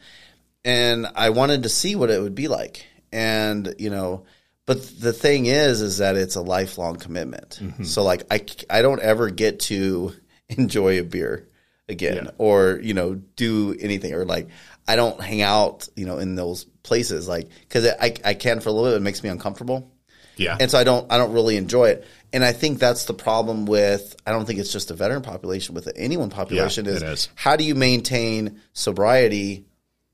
[0.65, 2.87] And I wanted to see what it would be like.
[3.13, 4.25] And, you know,
[4.67, 7.59] but the thing is, is that it's a lifelong commitment.
[7.61, 7.85] Mm-hmm.
[7.85, 10.15] So like, I, I don't ever get to
[10.49, 11.49] enjoy a beer
[11.87, 12.31] again Yeah.
[12.39, 14.49] or you know do anything or like
[14.89, 18.71] i don't hang out you know in those places like because I, I can for
[18.71, 19.93] a little bit it makes me uncomfortable
[20.37, 20.57] Yeah.
[20.59, 22.07] and so i don't i don't really enjoy it.
[22.33, 25.75] And i think that's the problem with i don't think it's just a veteran population
[25.75, 27.29] with anyone population is, it is.
[27.35, 29.65] how do you maintain sobriety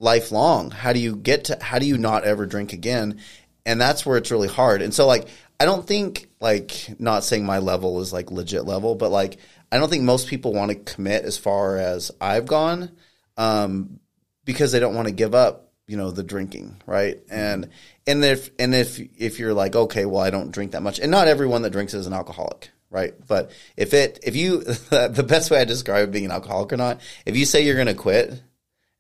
[0.01, 0.71] lifelong?
[0.71, 3.21] How do you get to how do you not ever drink again?
[3.67, 4.83] And that's where it's really hard.
[4.83, 5.29] And so like
[5.61, 9.37] i don't think like not saying my level is like legit level but like
[9.71, 12.91] i don't think most people want to commit as far as i've gone
[13.37, 14.01] um,
[14.45, 17.19] because they don't want to give up you know the drinking right?
[17.31, 17.69] And
[18.07, 21.11] and if and if if you're like okay well i don't drink that much and
[21.11, 25.51] not everyone that drinks is an alcoholic right but if it if you the best
[25.51, 28.41] way i describe being an alcoholic or not if you say you're going to quit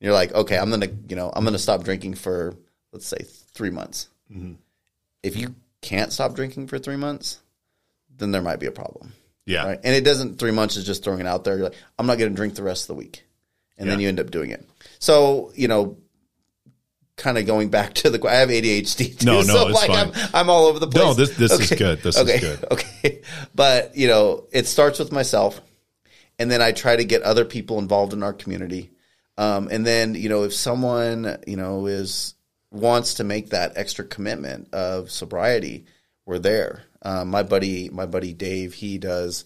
[0.00, 2.54] you're like, okay, I'm gonna, you know, I'm gonna stop drinking for
[2.92, 3.18] let's say
[3.52, 4.08] three months.
[4.32, 4.54] Mm-hmm.
[5.22, 7.38] If you can't stop drinking for three months,
[8.16, 9.12] then there might be a problem,
[9.44, 9.66] yeah.
[9.66, 9.80] right?
[9.84, 10.38] And it doesn't.
[10.38, 11.56] Three months is just throwing it out there.
[11.56, 13.24] You're like, I'm not gonna drink the rest of the week,
[13.76, 14.66] and then you end up doing it.
[14.98, 15.98] So you know,
[17.20, 19.18] kind of going back to the, I have ADHD.
[19.18, 20.12] Too, No, no, so it's like fine.
[20.14, 21.04] I'm, I'm all over the place.
[21.04, 22.02] No, this- this is good.
[22.02, 22.64] This is good.
[22.72, 23.22] Okay,
[23.54, 25.60] but you know, it starts with myself
[26.38, 28.90] and then I try to get other people involved in our community.
[29.38, 32.34] Um, and then you know if someone you know is
[32.70, 35.86] wants to make that extra commitment of sobriety,
[36.26, 36.82] we're there.
[37.02, 39.44] Um, my buddy, my buddy Dave, he does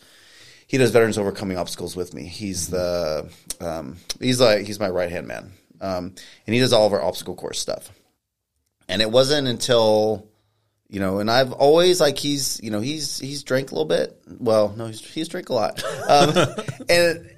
[0.66, 2.24] he does veterans overcoming obstacles with me.
[2.24, 6.14] He's the um, he's like he's my right hand man, um,
[6.46, 7.90] and he does all of our obstacle course stuff.
[8.88, 10.28] And it wasn't until
[10.88, 14.16] you know, and I've always like he's you know he's he's drank a little bit.
[14.38, 16.32] Well, no, he's he's drank a lot, um,
[16.88, 17.30] and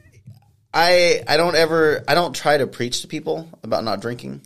[0.75, 4.43] I I don't ever I don't try to preach to people about not drinking.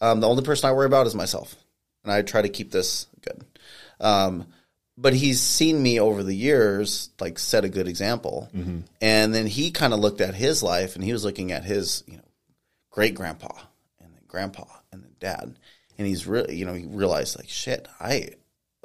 [0.00, 1.54] Um, the only person I worry about is myself,
[2.02, 3.44] and I try to keep this good.
[4.00, 4.48] Um,
[4.98, 8.50] but he's seen me over the years like set a good example,
[9.00, 12.04] and then he kind of looked at his life, and he was looking at his
[12.06, 12.23] you know
[12.94, 13.48] great grandpa
[14.00, 15.58] and then grandpa and then dad,
[15.98, 18.30] and he's really you know he realized like shit I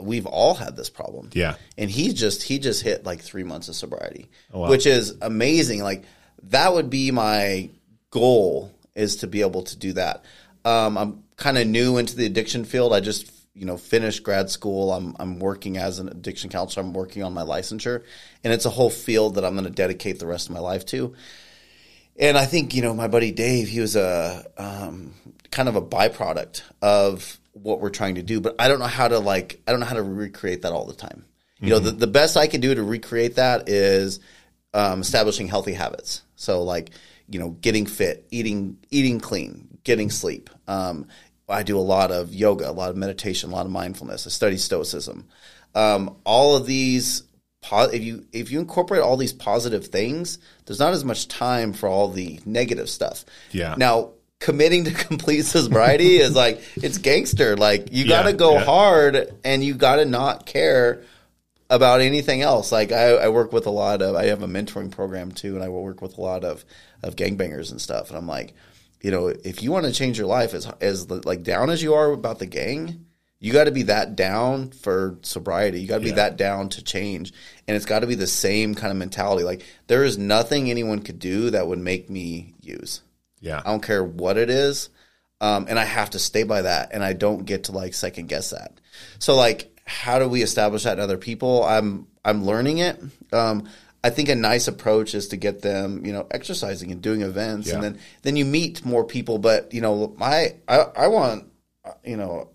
[0.01, 1.55] we've all had this problem Yeah.
[1.77, 4.69] and he just he just hit like three months of sobriety, Oh, wow.
[4.69, 5.83] which is amazing.
[5.83, 6.03] Like
[6.43, 7.69] that would be my
[8.09, 10.23] goal is to be able to do that.
[10.65, 12.93] Um, I'm kind of new into the addiction field.
[12.93, 14.91] I just you know finished grad school.
[14.93, 16.85] I'm I'm working as an addiction counselor.
[16.85, 18.03] I'm working on my licensure,
[18.43, 20.85] and it's a whole field that I'm going to dedicate the rest of my life
[20.87, 21.13] to.
[22.19, 25.13] And I think you know my buddy Dave, he was a um,
[25.51, 28.41] kind of a byproduct of what we're trying to do.
[28.41, 30.85] But I don't know how to like I don't know how to recreate that all
[30.85, 31.25] the time.
[31.61, 34.21] You know, the, the best I can do to recreate that is
[34.73, 36.21] um, establishing healthy habits.
[36.35, 36.91] So like
[37.27, 40.49] you know, getting fit, eating eating clean, getting sleep.
[40.67, 41.07] Um,
[41.47, 44.27] I do a lot of yoga, a lot of meditation, a lot of mindfulness.
[44.27, 45.27] I study stoicism.
[45.73, 47.23] Um, all of these
[47.63, 51.87] if you if you incorporate all these positive things, there's not as much time for
[51.89, 53.25] all the negative stuff.
[53.51, 53.75] Yeah.
[53.77, 57.57] Now, committing to complete sobriety is like it's gangster.
[57.57, 58.63] Like you got to Yeah, go yeah.
[58.65, 61.03] hard and you got to not care
[61.69, 62.71] about anything else.
[62.71, 65.63] Like I, I work with a lot of I have a mentoring program too, and
[65.63, 66.65] I work with a lot of
[67.03, 68.09] of gangbangers and stuff.
[68.09, 68.53] And I'm like,
[69.01, 71.93] you know, if you want to change your life as as like down as you
[71.93, 73.05] are about the gang,
[73.39, 75.79] You got to be that down for sobriety.
[75.81, 77.31] You got to be that down to change.
[77.67, 79.43] And it's got to be the same kind of mentality.
[79.43, 83.01] Like there is nothing anyone could do that would make me use.
[83.39, 83.61] Yeah.
[83.63, 84.89] I don't care what it is.
[85.39, 86.89] Um, and I have to stay by that.
[86.91, 88.73] And I don't get to like second guess that.
[89.19, 91.63] So like, how do we establish that in other people?
[91.63, 93.01] I'm, I'm learning it.
[93.31, 93.69] Um,
[94.03, 97.69] I think a nice approach is to get them, you know, exercising and doing events,
[97.69, 99.39] and then then you meet more people.
[99.39, 101.51] But you know, my I, I want,
[102.05, 102.49] you know,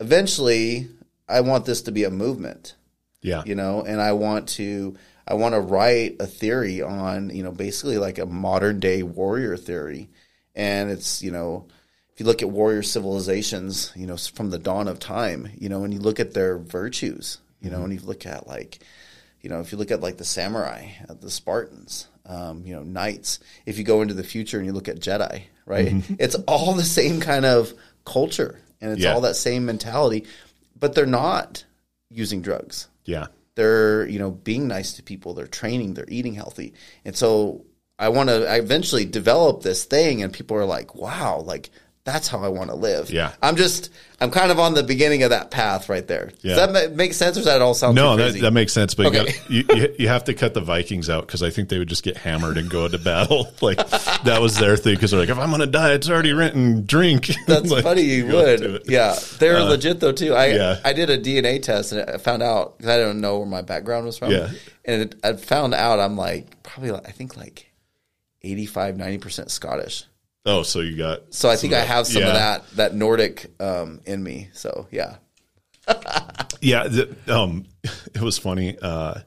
[0.00, 0.88] eventually
[1.28, 2.74] I want this to be a movement.
[3.20, 3.42] Yeah.
[3.44, 7.50] you know and i want to i want to write a theory on you know
[7.50, 10.08] basically like a modern day warrior theory.
[10.54, 11.66] And it's you know
[12.12, 15.82] if you look at warrior civilizations you know from the dawn of time you know
[15.82, 18.78] and you look at their virtues you know and you look at like
[19.40, 22.84] you know if you look at like the samurai uh, the spartans um, you know
[22.84, 25.92] knights if you go into the future and you look at jedi right?
[26.18, 27.72] It's all the same kind of
[28.04, 29.12] culture and it's Yeah.
[29.14, 30.24] all that same mentality
[30.78, 31.64] but they're not
[32.10, 33.26] using drugs Yeah.
[33.54, 36.72] they're you know being nice to people they're training they're eating healthy
[37.04, 37.64] and so
[37.98, 41.70] i want to i eventually develop this thing and people are like wow like
[42.08, 43.32] that's how i want to live Yeah.
[43.42, 43.90] i'm just
[44.20, 46.54] i'm kind of on the beginning of that path right there Yeah.
[46.54, 48.94] does that ma- make sense or does that all sound No, that, that makes sense.
[48.94, 49.34] But Okay.
[49.48, 51.78] you, got, you, you you have to cut the Vikings out because I think they
[51.78, 53.52] would just get hammered and go into battle.
[53.62, 53.76] Like
[54.24, 56.84] that was their thing because they're like, if I'm gonna die, it's already written.
[56.86, 57.30] Drink.
[57.46, 58.02] That's Like, funny.
[58.02, 59.16] You would, yeah.
[59.38, 60.34] They're uh, legit though too.
[60.34, 60.80] I yeah.
[60.84, 63.62] I did a DNA test and I found out because I don't know where my
[63.62, 64.30] background was from.
[64.32, 64.50] Yeah.
[64.84, 67.70] and it, I found out I'm like probably like, I think like
[68.42, 70.04] 85, 90 percent Scottish.
[70.48, 72.28] Oh, so you got So I think I have some yeah.
[72.28, 74.48] of that that Nordic um, in me.
[74.52, 75.16] So yeah,
[76.60, 78.76] Yeah, the, um, it was funny.
[78.80, 79.20] Uh,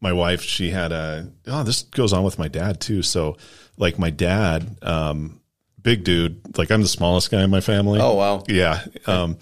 [0.00, 1.30] my wife, she had a.
[1.46, 3.02] Oh, this goes on with my dad too.
[3.02, 3.36] So,
[3.76, 5.40] like my dad, um,
[5.80, 6.56] big dude.
[6.56, 8.00] Like I'm the smallest guy in my family.
[8.00, 8.42] Oh, wow.
[8.48, 8.84] Yeah.
[9.06, 9.38] Um,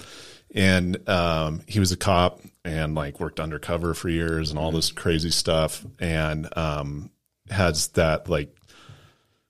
[0.55, 4.91] and um, he was a cop and like worked undercover for years and all this
[4.91, 7.11] crazy stuff and um,
[7.51, 8.57] has that like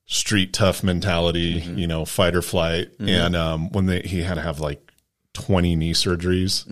[0.06, 2.90] street tough mentality, you know, fight or flight.
[2.98, 4.92] And um, when they, he had to have like
[5.34, 6.66] 20 knee surgeries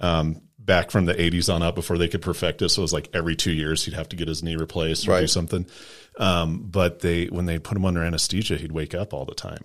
[0.00, 2.68] um, back from the 80s on up before they could perfect it.
[2.70, 5.12] So it was like every two years he'd have to get his knee replaced or
[5.22, 5.66] do something.
[6.18, 9.64] Um, but they, when they put him under anesthesia, he'd wake up all the time.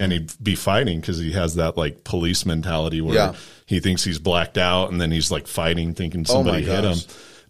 [0.00, 3.34] And he'd be fighting because he has that like police mentality where Yeah.
[3.64, 6.98] he thinks he's blacked out and then he's like fighting, thinking somebody hit him.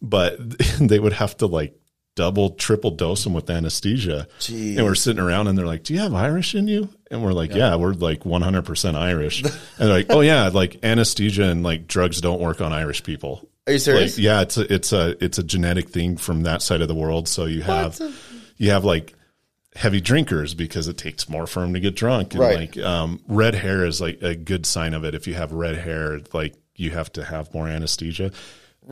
[0.00, 0.36] But
[0.78, 1.74] they would have to like
[2.18, 4.26] double, triple dose him with anesthesia.
[4.40, 4.76] Jeez.
[4.76, 6.88] And we're sitting around and they're like, Do you have Irish in you?
[7.12, 9.42] And we're like, Yeah, we're like 100% Irish.
[9.44, 13.48] and they're like, Oh, yeah, like anesthesia and like drugs don't work on Irish people.
[13.68, 14.16] are you serious?
[14.18, 16.94] Like, yeah, it's a, it's a, it's a genetic thing from that side of the
[16.96, 17.28] world.
[17.28, 18.00] So you have,
[18.56, 19.14] you have like
[19.76, 22.32] heavy drinkers because it takes more for them to get drunk.
[22.34, 22.58] And Right.
[22.74, 25.14] like, um, red hair is like a good sign of it.
[25.14, 28.32] If you have red hair, like you have to have more anesthesia.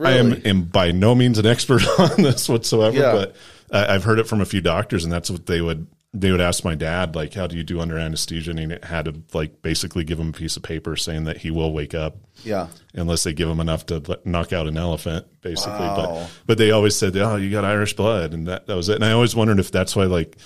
[0.05, 3.11] I am, am by no means an expert on this whatsoever, Yeah.
[3.13, 3.35] but
[3.71, 6.41] I, I've heard it from a few doctors and that's what they would, they would
[6.41, 8.51] ask my dad, like, how do you do under anesthesia?
[8.51, 11.51] And he had to like basically give him a piece of paper saying that he
[11.51, 12.67] will wake up yeah.
[12.93, 15.73] unless they give him enough to let- knock out an elephant, basically.
[15.79, 15.95] Wow.
[15.95, 18.95] But but they always said, "Oh, you got Irish blood," and that that was it.
[18.95, 20.37] And I always wondered if that's why like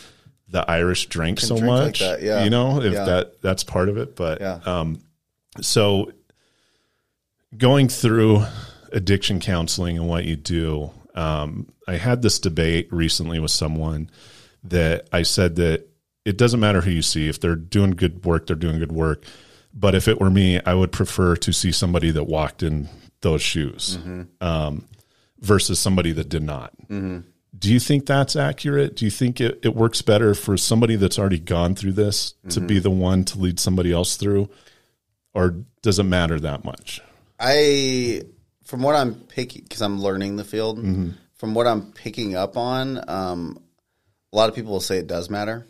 [0.49, 2.43] the Irish drank so drink like much, that, yeah.
[2.43, 3.05] you know, if Yeah.
[3.05, 4.15] that that's part of it.
[4.15, 4.59] But Yeah.
[4.65, 4.99] um,
[5.61, 6.11] so
[7.55, 8.43] going through
[8.91, 14.09] addiction counseling and what you do, um, I had this debate recently with someone
[14.63, 15.87] that I said that
[16.23, 17.27] it doesn't matter who you see.
[17.27, 19.25] If they're doing good work, they're doing good work.
[19.73, 22.89] But if it were me, I would prefer to see somebody that walked in
[23.21, 23.97] those shoes
[24.41, 24.85] um,
[25.39, 26.73] versus somebody that did not.
[27.57, 28.95] Do you think that's accurate?
[28.95, 32.59] Do you think it, it works better for somebody that's already gone through this to
[32.61, 34.49] be the one to lead somebody else through?
[35.33, 37.01] Or does it matter that much?
[37.39, 38.23] I,
[38.71, 40.79] from what I'm picking, because I'm learning the field,
[41.33, 43.61] from what I'm picking up on, um,
[44.31, 45.67] a lot of people will say it does matter.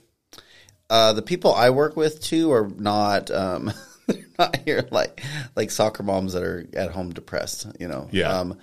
[0.87, 3.73] Uh, the people I work with too are not, um,
[4.07, 5.23] they're not here like
[5.55, 7.65] like soccer moms that are at home depressed.
[7.79, 8.37] You know, Yeah.
[8.37, 8.59] Um,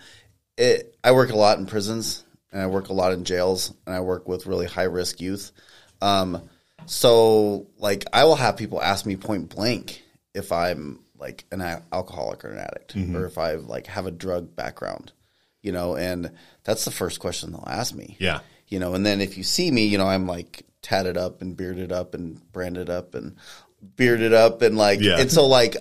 [0.56, 2.22] it, I work a lot in prisons,
[2.52, 5.50] and I work a lot in jails, and I work with really high risk youth.
[6.00, 6.48] Um,
[6.86, 11.60] so like I will have people ask me point blank if I'm like an
[11.92, 15.12] alcoholic or an addict, or if I like have a drug background,
[15.62, 16.30] you know, and
[16.64, 18.16] that's the first question they'll ask me.
[18.18, 18.40] Yeah.
[18.68, 21.56] You know, and then if you see me, you know, I'm like tatted up and
[21.56, 23.36] bearded up and branded up and
[23.96, 25.18] bearded up and like Yeah.
[25.18, 25.76] and so like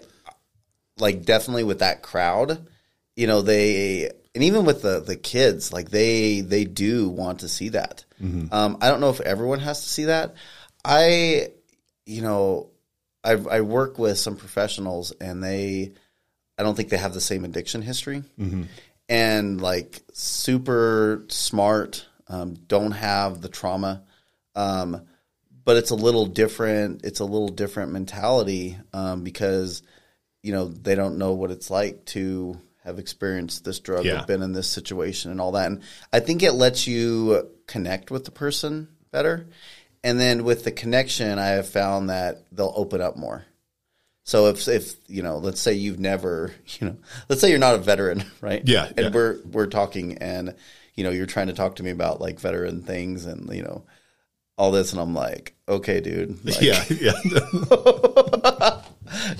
[0.97, 2.67] like definitely with that crowd,
[3.15, 7.47] you know, they and even with the the kids, like they they do want to
[7.49, 8.05] see that.
[8.51, 10.35] Um, I don't know if everyone has to see that.
[10.85, 11.49] I,
[12.05, 12.69] you know,
[13.27, 15.91] I I work with some professionals and they
[16.57, 18.23] I don't think they have the same addiction history,
[19.09, 24.03] and like super smart, um, don't have the trauma,
[24.55, 25.05] um,
[25.63, 27.05] but it's a little different.
[27.05, 29.83] It's a little different mentality um, because
[30.41, 34.23] you know they don't know what it's like to have experienced this drug Yeah.
[34.25, 35.67] been in this situation and all that.
[35.67, 35.81] And
[36.13, 39.45] I think it lets you connect with the person better.
[40.03, 43.45] And then with the connection, I have found that they'll open up more.
[44.23, 46.97] So if if you know, let's say you've never, you know,
[47.29, 48.61] let's say you're not a veteran, right?
[48.65, 49.09] Yeah, And yeah.
[49.09, 50.55] we're we're talking, and
[50.95, 53.83] you know, you're trying to talk to me about like veteran things, and you know,
[54.57, 57.13] all this, and I'm like, okay, dude, like, yeah, yeah,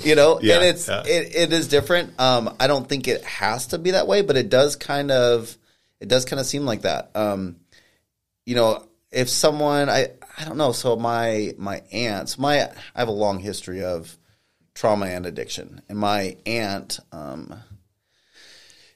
[0.03, 1.03] you know, Yeah, and it's yeah.
[1.05, 2.19] it, it is different.
[2.19, 5.55] Um, I don't think it has to be that way, but it does kind of
[5.99, 7.11] it does kind of seem like that.
[7.15, 7.57] Um,
[8.45, 13.07] you know, if someone I I don't know, so my my aunts, my I have
[13.07, 14.17] a long history of
[14.75, 17.55] trauma and addiction, and my aunt, um,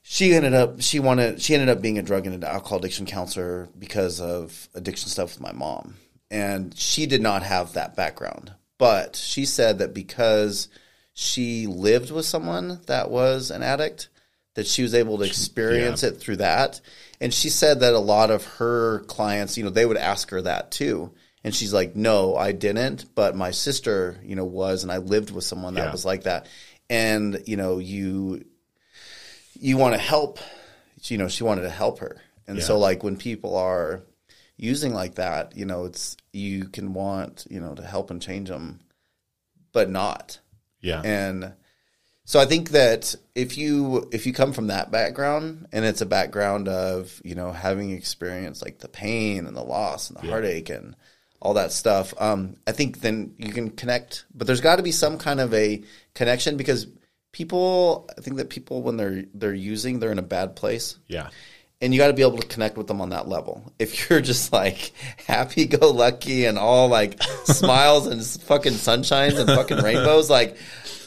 [0.04, 3.70] she ended up she wanted she ended up being a drug and alcohol addiction counselor
[3.80, 5.96] because of addiction stuff with my mom.
[6.30, 8.54] And she did not have that background.
[8.78, 10.70] But she said that because
[11.14, 14.10] she lived with someone that was an addict
[14.56, 16.82] that she was able to experience it through that.
[17.20, 20.42] And she said that a lot of her clients you know they would ask her
[20.44, 21.12] that too
[21.44, 25.32] and she's like no i didn't but my sister you know was and i lived
[25.32, 25.92] with someone that Yeah.
[25.92, 26.48] was like that.
[26.90, 28.44] And you know you
[29.60, 30.40] you want to help
[31.04, 32.22] you know she wanted to help her.
[32.48, 32.64] And Yeah.
[32.66, 34.04] so like when people are
[34.58, 38.50] using like that you know it's you can want you know to help and change
[38.50, 38.80] them
[39.72, 40.40] but not.
[40.82, 41.54] Yeah, and
[42.26, 46.06] so i think that if you if you come from that background and it's a
[46.06, 50.70] background of you know having experienced like the pain and the loss and the heartache
[50.70, 50.96] and
[51.42, 54.92] all that stuff um, i think then you can connect but there's got to be
[54.92, 55.82] some kind of a
[56.14, 56.88] connection because
[57.32, 61.30] people i think that people when they're they're using they're in a bad place yeah,
[61.82, 63.74] and you got to be able to connect with them on that level.
[63.80, 64.94] If you're just like
[65.26, 70.58] happy go lucky and all like smiles and fucking sunshines and fucking rainbows, like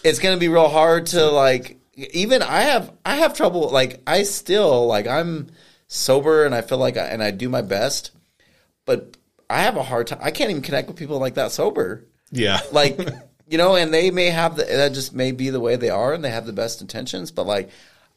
[0.02, 1.78] it's gonna be real hard to like.
[1.96, 3.70] Even I have I have trouble.
[3.70, 5.50] Like I still like I'm
[5.86, 8.10] sober and I feel like I, and I do my best,
[8.84, 9.16] but
[9.54, 10.20] I have a hard time.
[10.22, 12.98] I can't even connect with people like that sober yeah, like
[13.46, 16.12] you know and they may have the that just may be the way they are
[16.12, 17.68] and they have the best intentions but like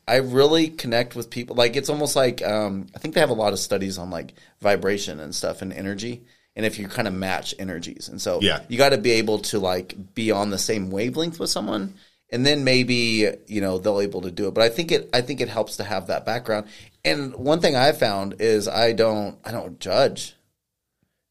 [0.08, 3.34] i really connect with people like it's almost like um, i think they have a
[3.34, 6.24] lot of studies on like vibration and stuff and energy
[6.56, 8.62] and if you kind of match energies and so Yeah.
[8.70, 11.94] you got to be able to like be on the same wavelength with someone
[12.32, 15.22] and then maybe you know they'll able to do it but i think it i
[15.22, 16.66] think it helps to have that background
[17.04, 20.37] and one thing i've found is i don't i don't judge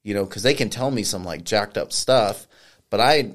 [0.06, 2.46] you know, because they can tell me some like jacked up stuff,
[2.90, 3.32] but I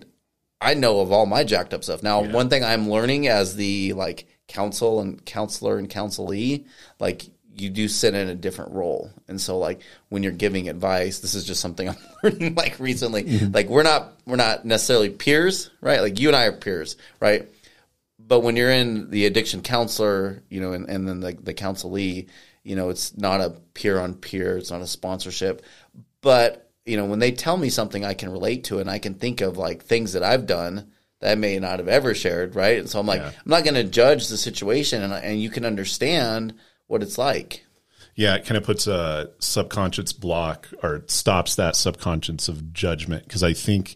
[0.61, 2.01] I know of all my jacked up stuff.
[2.01, 6.65] Now, one thing I'm learning as the like counsel and counselor and counselee,
[6.97, 7.23] like
[7.57, 11.35] you do sit in a different role, and so like when you're giving advice, this
[11.35, 13.25] is just something I'm learning like recently.
[13.25, 13.51] Mm-hmm.
[13.51, 15.99] Like we're not we're not necessarily peers, right?
[15.99, 17.49] Like you and I are peers, right?
[18.17, 22.29] but when you're in the addiction counselor, you know, and, and then the, the counselee,
[22.63, 25.61] you know, it's not a peer on peer, it's not a sponsorship.
[26.21, 29.15] But, you know, when they tell me something I can relate to and I can
[29.15, 32.79] think of like things that I've done that I may not have ever shared, right?
[32.79, 33.27] And so I'm like, Yeah.
[33.29, 36.53] I'm not going to judge the situation and, and you can understand
[36.87, 37.65] what it's like.
[38.15, 38.35] yeah.
[38.35, 43.53] It kind of puts a subconscious block or stops that subconscious of judgment because I
[43.53, 43.95] think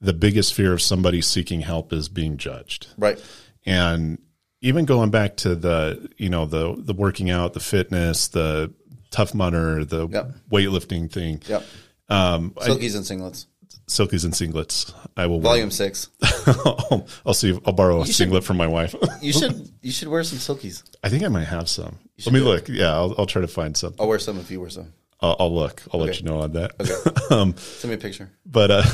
[0.00, 2.88] the biggest fear of somebody seeking help is being judged.
[2.98, 3.22] Right.
[3.64, 4.18] and
[4.62, 8.72] even going back to the you know the the working out the fitness the
[9.16, 10.26] tough mudder the Yep.
[10.52, 11.62] weightlifting thing Yep.
[12.08, 13.46] um I, Silkies and singlets.
[13.88, 16.10] silkies and singlets i will Volume six.
[16.46, 20.08] I'll, I'll see if, i'll borrow a singlet from my wife You should you should
[20.08, 20.82] wear some silkies.
[21.04, 23.76] i think i might have some let me look yeah I'll, I'll try to find
[23.76, 24.92] some I'll wear some if you wear some.
[25.20, 27.52] I'll, I'll look i'll let you know on that Okay.
[27.58, 28.28] Send me a picture.
[28.44, 28.84] but uh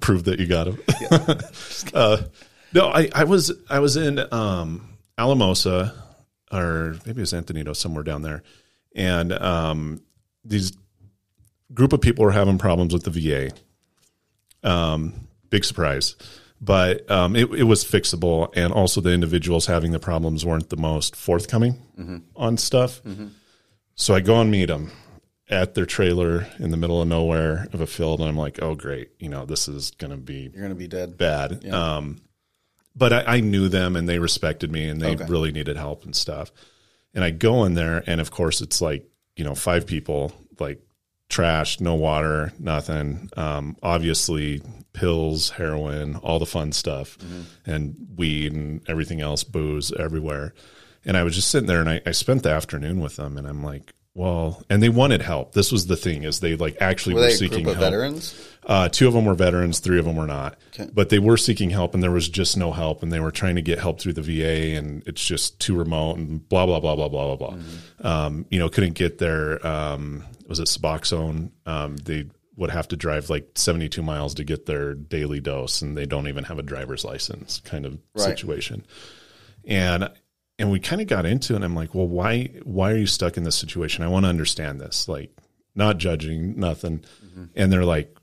[0.00, 0.78] prove that you got them
[1.94, 2.16] uh
[2.72, 5.92] no i i was i was in um alamosa
[6.52, 8.42] or maybe it was antonito somewhere down there
[8.96, 10.00] and um
[10.44, 10.72] these
[11.72, 13.50] group of people were having problems with the va
[14.68, 16.16] um big surprise.
[16.58, 18.50] But um, it, it was fixable.
[18.56, 21.82] And also the individuals having the problems weren't the most forthcoming
[22.34, 23.02] on stuff.
[23.94, 24.90] So i go and meet them
[25.50, 28.20] at their trailer in the middle of nowhere of a field.
[28.20, 29.10] And i'm like oh great.
[29.18, 31.18] You know this is going to be You're gonna be dead.
[31.18, 31.64] bad.
[31.68, 32.22] Um,
[32.96, 35.26] but I, I knew them and they respected me and they Okay.
[35.28, 36.50] really needed help and stuff
[37.16, 39.04] and i go in there and of course it's like
[39.34, 40.80] you know five people like
[41.28, 43.30] trash, no water, nothing.
[43.36, 44.62] Um, obviously,
[44.92, 47.18] pills, heroin, all the fun stuff,
[47.66, 50.54] and weed and everything else, booze everywhere.
[51.04, 53.46] And I was just sitting there, and I, I spent the afternoon with them, and
[53.46, 55.52] I'm like, well, and they wanted help.
[55.52, 57.76] This was the thing is they like actually Were were, seeking help.
[57.76, 58.34] veterans?
[58.64, 60.58] Uh, two of them were veterans, three of them were not.
[60.74, 60.88] Okay.
[60.92, 63.56] But they were seeking help, and there was just no help, and they were trying
[63.56, 66.96] to get help through the VA, and it's just too remote, and blah blah blah
[66.96, 67.58] blah blah blah blah.
[68.26, 71.50] Um, you know, couldn't get their um, was it Suboxone?
[71.66, 72.24] Um, they
[72.56, 76.06] would have to drive like seventy two miles to get their daily dose, and they
[76.06, 78.24] don't even have a driver's license, kind of Right.
[78.24, 78.86] situation.
[79.66, 80.10] And
[80.58, 81.56] and we kind of got into it.
[81.56, 84.04] And I'm like, well, why why are you stuck in this situation?
[84.04, 85.08] I want to understand this.
[85.08, 85.30] Like,
[85.74, 87.04] not judging, nothing.
[87.24, 87.44] Mm-hmm.
[87.54, 88.16] And they're like,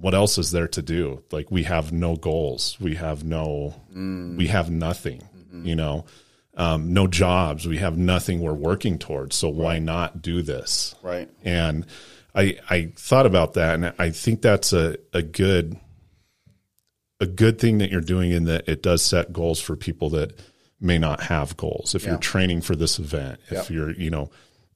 [0.00, 1.22] what else is there to do?
[1.30, 2.76] Like, we have no goals.
[2.80, 3.74] We have no.
[3.94, 4.36] Mm.
[4.36, 5.28] We have nothing.
[5.36, 5.66] Mm-hmm.
[5.66, 6.04] You know.
[6.54, 7.68] Um, no jobs.
[7.68, 9.36] We have nothing we're working towards.
[9.36, 10.96] So why not do this?
[11.04, 11.30] Right.
[11.44, 11.86] And
[12.34, 15.78] I I thought about that, and I think that's a a good
[17.20, 20.38] a good thing that you're doing in that it does set goals for people that
[20.80, 21.94] may not have goals.
[21.94, 22.10] If Yeah.
[22.10, 23.70] you're training for this event, if Yep.
[23.70, 24.30] you're you know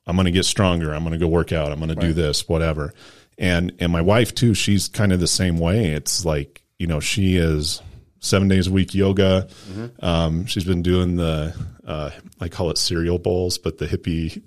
[0.06, 2.12] I'm going to get stronger, I'm going to go work out, I'm going to do
[2.12, 2.92] this, whatever.
[3.38, 5.86] And and my wife too, she's kind of the same way.
[5.92, 7.80] It's like you know she is
[8.20, 9.48] seven days a week yoga.
[10.00, 11.54] Um, she's been doing the
[11.86, 14.42] uh, I call it cereal bowls, but the hippie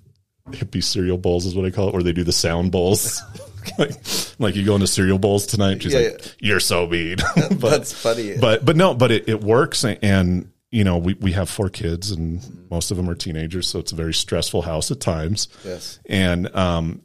[0.52, 3.22] hippie cereal bowls is what I call it, where they do the sound bowls.
[3.80, 3.92] like,
[4.38, 5.82] like you go into cereal bowls tonight.
[5.82, 8.38] She's Yeah, like, "You're so mean," but That's funny.
[8.38, 12.12] but but no, but it, it works, and you know we we have four kids,
[12.12, 15.48] and most of them are teenagers, so it's a very stressful house at times.
[15.64, 16.00] Yes.
[16.08, 17.02] and um,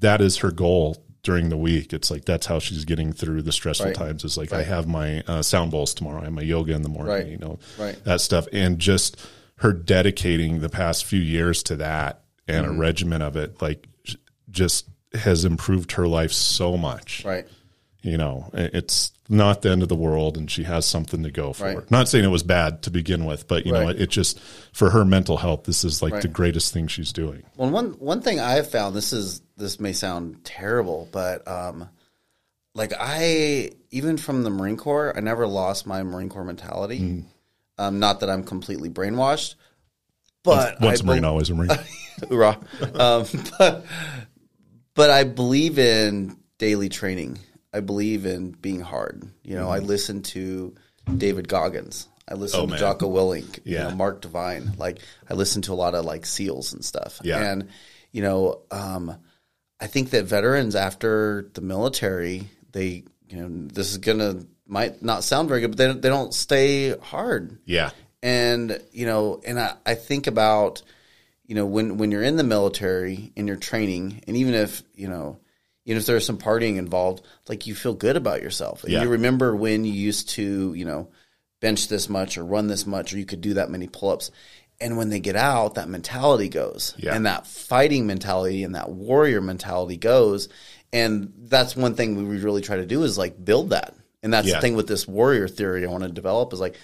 [0.00, 1.92] that is her goal during the week.
[1.94, 3.94] It's like that's how she's getting through the stressful Right.
[3.94, 4.24] times.
[4.24, 6.88] Is like I have my uh, sound bowls tomorrow, I have my yoga in the
[6.90, 7.26] morning, Right.
[7.26, 8.02] you know, Right.
[8.04, 9.16] that stuff, and just
[9.56, 12.74] her dedicating the past few years to that and Mm-hmm.
[12.76, 13.86] a regimen of it, like
[14.50, 17.46] just has improved her life so much Right.
[18.02, 21.52] you know it's not the end of the world and she has something to go
[21.54, 21.90] for Right.
[21.90, 24.38] not saying it was bad to begin with but you know it, it just
[24.72, 28.20] for her mental health this is like the greatest thing she's doing Well, one one
[28.20, 31.88] thing I have found this is this may sound terrible, but um,
[32.74, 36.98] like I even from the Marine Corps, I never lost my Marine Corps mentality.
[36.98, 37.20] Hmm.
[37.78, 39.54] Um, not that I'm completely brainwashed,
[40.42, 41.70] but once a marine bel- always a marine
[42.28, 42.58] Hoorah.
[42.94, 43.26] um,
[43.58, 43.84] but,
[44.94, 47.38] but I believe in daily training.
[47.74, 49.26] I believe in being hard.
[49.42, 50.74] You know, I listen to
[51.16, 52.08] David Goggins.
[52.28, 52.62] I listen Mm-hmm.
[52.62, 52.80] Oh, to man.
[52.80, 53.58] Jocko Willink.
[53.64, 53.88] You Yeah.
[53.90, 54.72] know, Mark Divine.
[54.78, 57.20] Like I listen to a lot of like SEALs and stuff.
[57.22, 57.38] Yeah.
[57.44, 57.68] And
[58.12, 59.16] you know, um,
[59.80, 65.24] I think that veterans after the military, they you know, this is gonna might not
[65.24, 67.90] sound very good, but they don't, they don't stay hard yeah
[68.22, 70.80] and you know and I, I think about
[71.46, 75.08] you know when when you're in the military and you're training and even if you
[75.08, 75.38] know
[75.84, 78.84] even if there's some partying involved like you feel good about yourself.
[78.84, 79.02] And Yeah.
[79.02, 81.08] you remember when you used to you know
[81.60, 84.30] bench this much or run this much or you could do that many pull-ups.
[84.80, 86.94] And when they get out that mentality goes.
[86.98, 87.14] Yeah.
[87.14, 90.48] and that fighting mentality and that warrior mentality goes.
[90.92, 93.94] And that's one thing we really try to do is like build that.
[94.22, 94.54] And that's Yeah.
[94.56, 96.76] the thing with this warrior theory i want to develop is like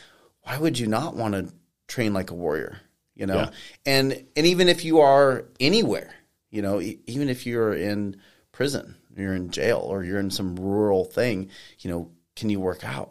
[0.43, 1.53] why would you not want to
[1.89, 2.79] train like a warrior
[3.17, 3.51] you know?
[3.85, 6.11] And and even if you are anywhere
[6.51, 8.17] you know even if you're in
[8.61, 8.95] prison.
[9.17, 11.49] You're in jail or you're in some rural thing
[11.79, 13.11] you know can you work out?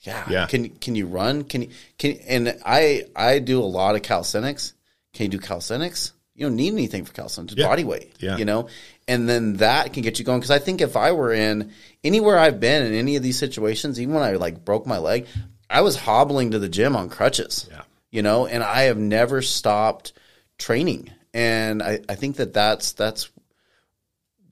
[0.00, 0.24] Yeah.
[0.30, 0.46] Yeah.
[0.46, 1.44] can can you run?
[1.44, 1.68] Can you
[1.98, 4.72] can and i i do a lot of calisthenics.
[5.12, 6.14] Can you do calisthenics?
[6.34, 7.66] You don't need anything for calisthenics Yeah.
[7.66, 8.38] body weight Yeah.
[8.38, 8.68] you know?
[9.06, 10.40] And then that can get you going.
[10.40, 11.72] Because i think if i were in
[12.02, 15.26] anywhere i've been in any of these situations even when i like broke my leg
[15.68, 17.82] i was hobbling to the gym on crutches Yeah.
[18.10, 18.46] you know?
[18.46, 20.14] And i have never stopped
[20.56, 21.10] training.
[21.34, 23.28] And i, I think that that's that's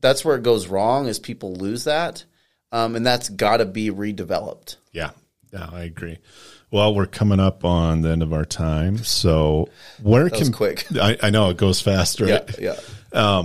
[0.00, 2.24] that's where it goes wrong is people lose that
[2.72, 4.76] um, and that's got to be redeveloped.
[4.92, 5.10] Yeah.
[5.52, 6.18] Yeah i agree.
[6.70, 9.68] Well we're coming up on the end of our time so
[10.02, 10.86] where can quick.
[10.94, 12.44] I, I know it goes fast right?
[12.58, 12.76] Yeah
[13.12, 13.42] yeah.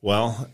[0.00, 0.48] Well,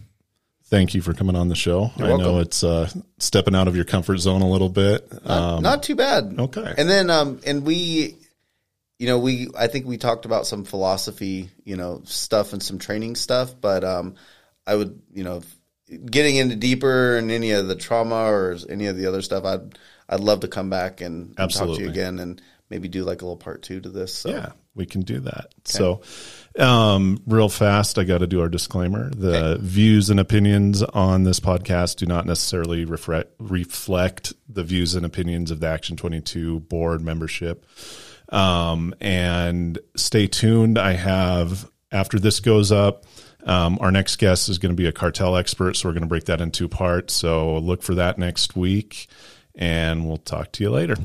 [0.71, 1.91] thank you for coming on the show.
[1.99, 2.19] I welcome.
[2.21, 5.07] know it's uh, stepping out of your comfort zone a little bit.
[5.25, 6.37] Um, Not too bad.
[6.39, 6.75] okay.
[6.79, 8.17] And then, um, and we,
[8.99, 12.79] you know, we, I think we talked about some philosophy, you know, stuff and some
[12.79, 14.15] training stuff, but, um,
[14.67, 15.43] I would, you know,
[16.07, 19.79] getting into deeper in any of the trauma or any of the other stuff, I'd,
[20.09, 23.23] I'd love to come back and, and talk to you again and maybe do like
[23.23, 24.15] a little part two to this.
[24.15, 24.31] So.
[24.31, 25.53] Yeah, we can do that.
[25.65, 26.03] So,
[26.59, 29.11] um, real fast, I got to do our disclaimer.
[29.11, 35.07] The views and opinions on this podcast do not necessarily reflect, reflect the views and
[35.07, 37.67] opinions of the Action 22 board membership.
[38.31, 40.79] Um, and stay tuned.
[40.79, 43.05] I have, after this goes up,
[43.45, 45.77] um, our next guest is going to be a cartel expert.
[45.77, 47.15] So, we're going to break that in two parts.
[47.15, 49.09] So, look for that next week,
[49.55, 50.97] and we'll talk to you later.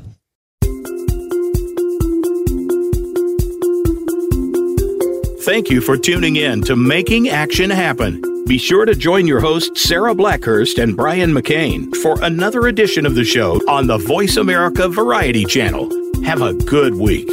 [5.46, 8.20] Thank you for tuning in to Making Action Happen.
[8.46, 13.14] Be sure to join your hosts, Sarah Blackhurst and Brian McCain, for another edition of
[13.14, 15.88] the show on the Voice America Variety Channel.
[16.24, 17.30] Have a good week.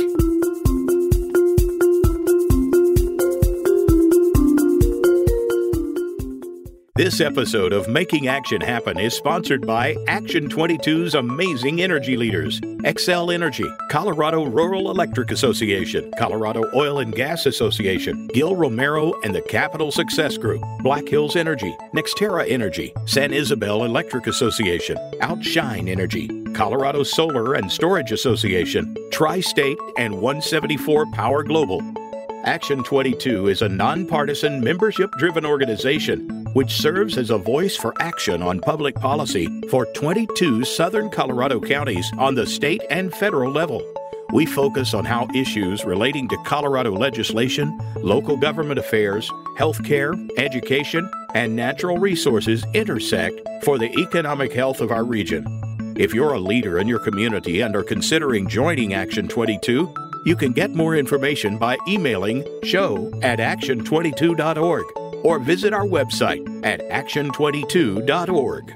[6.95, 13.33] This episode of Making Action Happen is sponsored by Action 22's amazing energy leaders Xcel
[13.33, 19.91] Energy, Colorado Rural Electric Association, Colorado Oil and Gas Association, Gil Romero and the Capitol
[19.91, 27.55] Success Group, Black Hills Energy, Nextera Energy, San Isabel Electric Association, Outshine Energy, Colorado Solar
[27.55, 31.81] and Storage Association, Tri State, and 174 Power Global.
[32.45, 38.41] Action 22 is a nonpartisan, membership driven organization which serves as a voice for action
[38.43, 43.81] on public policy for 22 southern Colorado counties on the state and federal level.
[44.33, 51.55] We focus on how issues relating to Colorado legislation, local government affairs, healthcare, education, and
[51.55, 55.45] natural resources intersect for the economic health of our region.
[55.97, 59.93] If you're a leader in your community and are considering joining Action 22,
[60.25, 64.85] you can get more information by emailing show at action22.org
[65.25, 68.73] or visit our website at action22.org.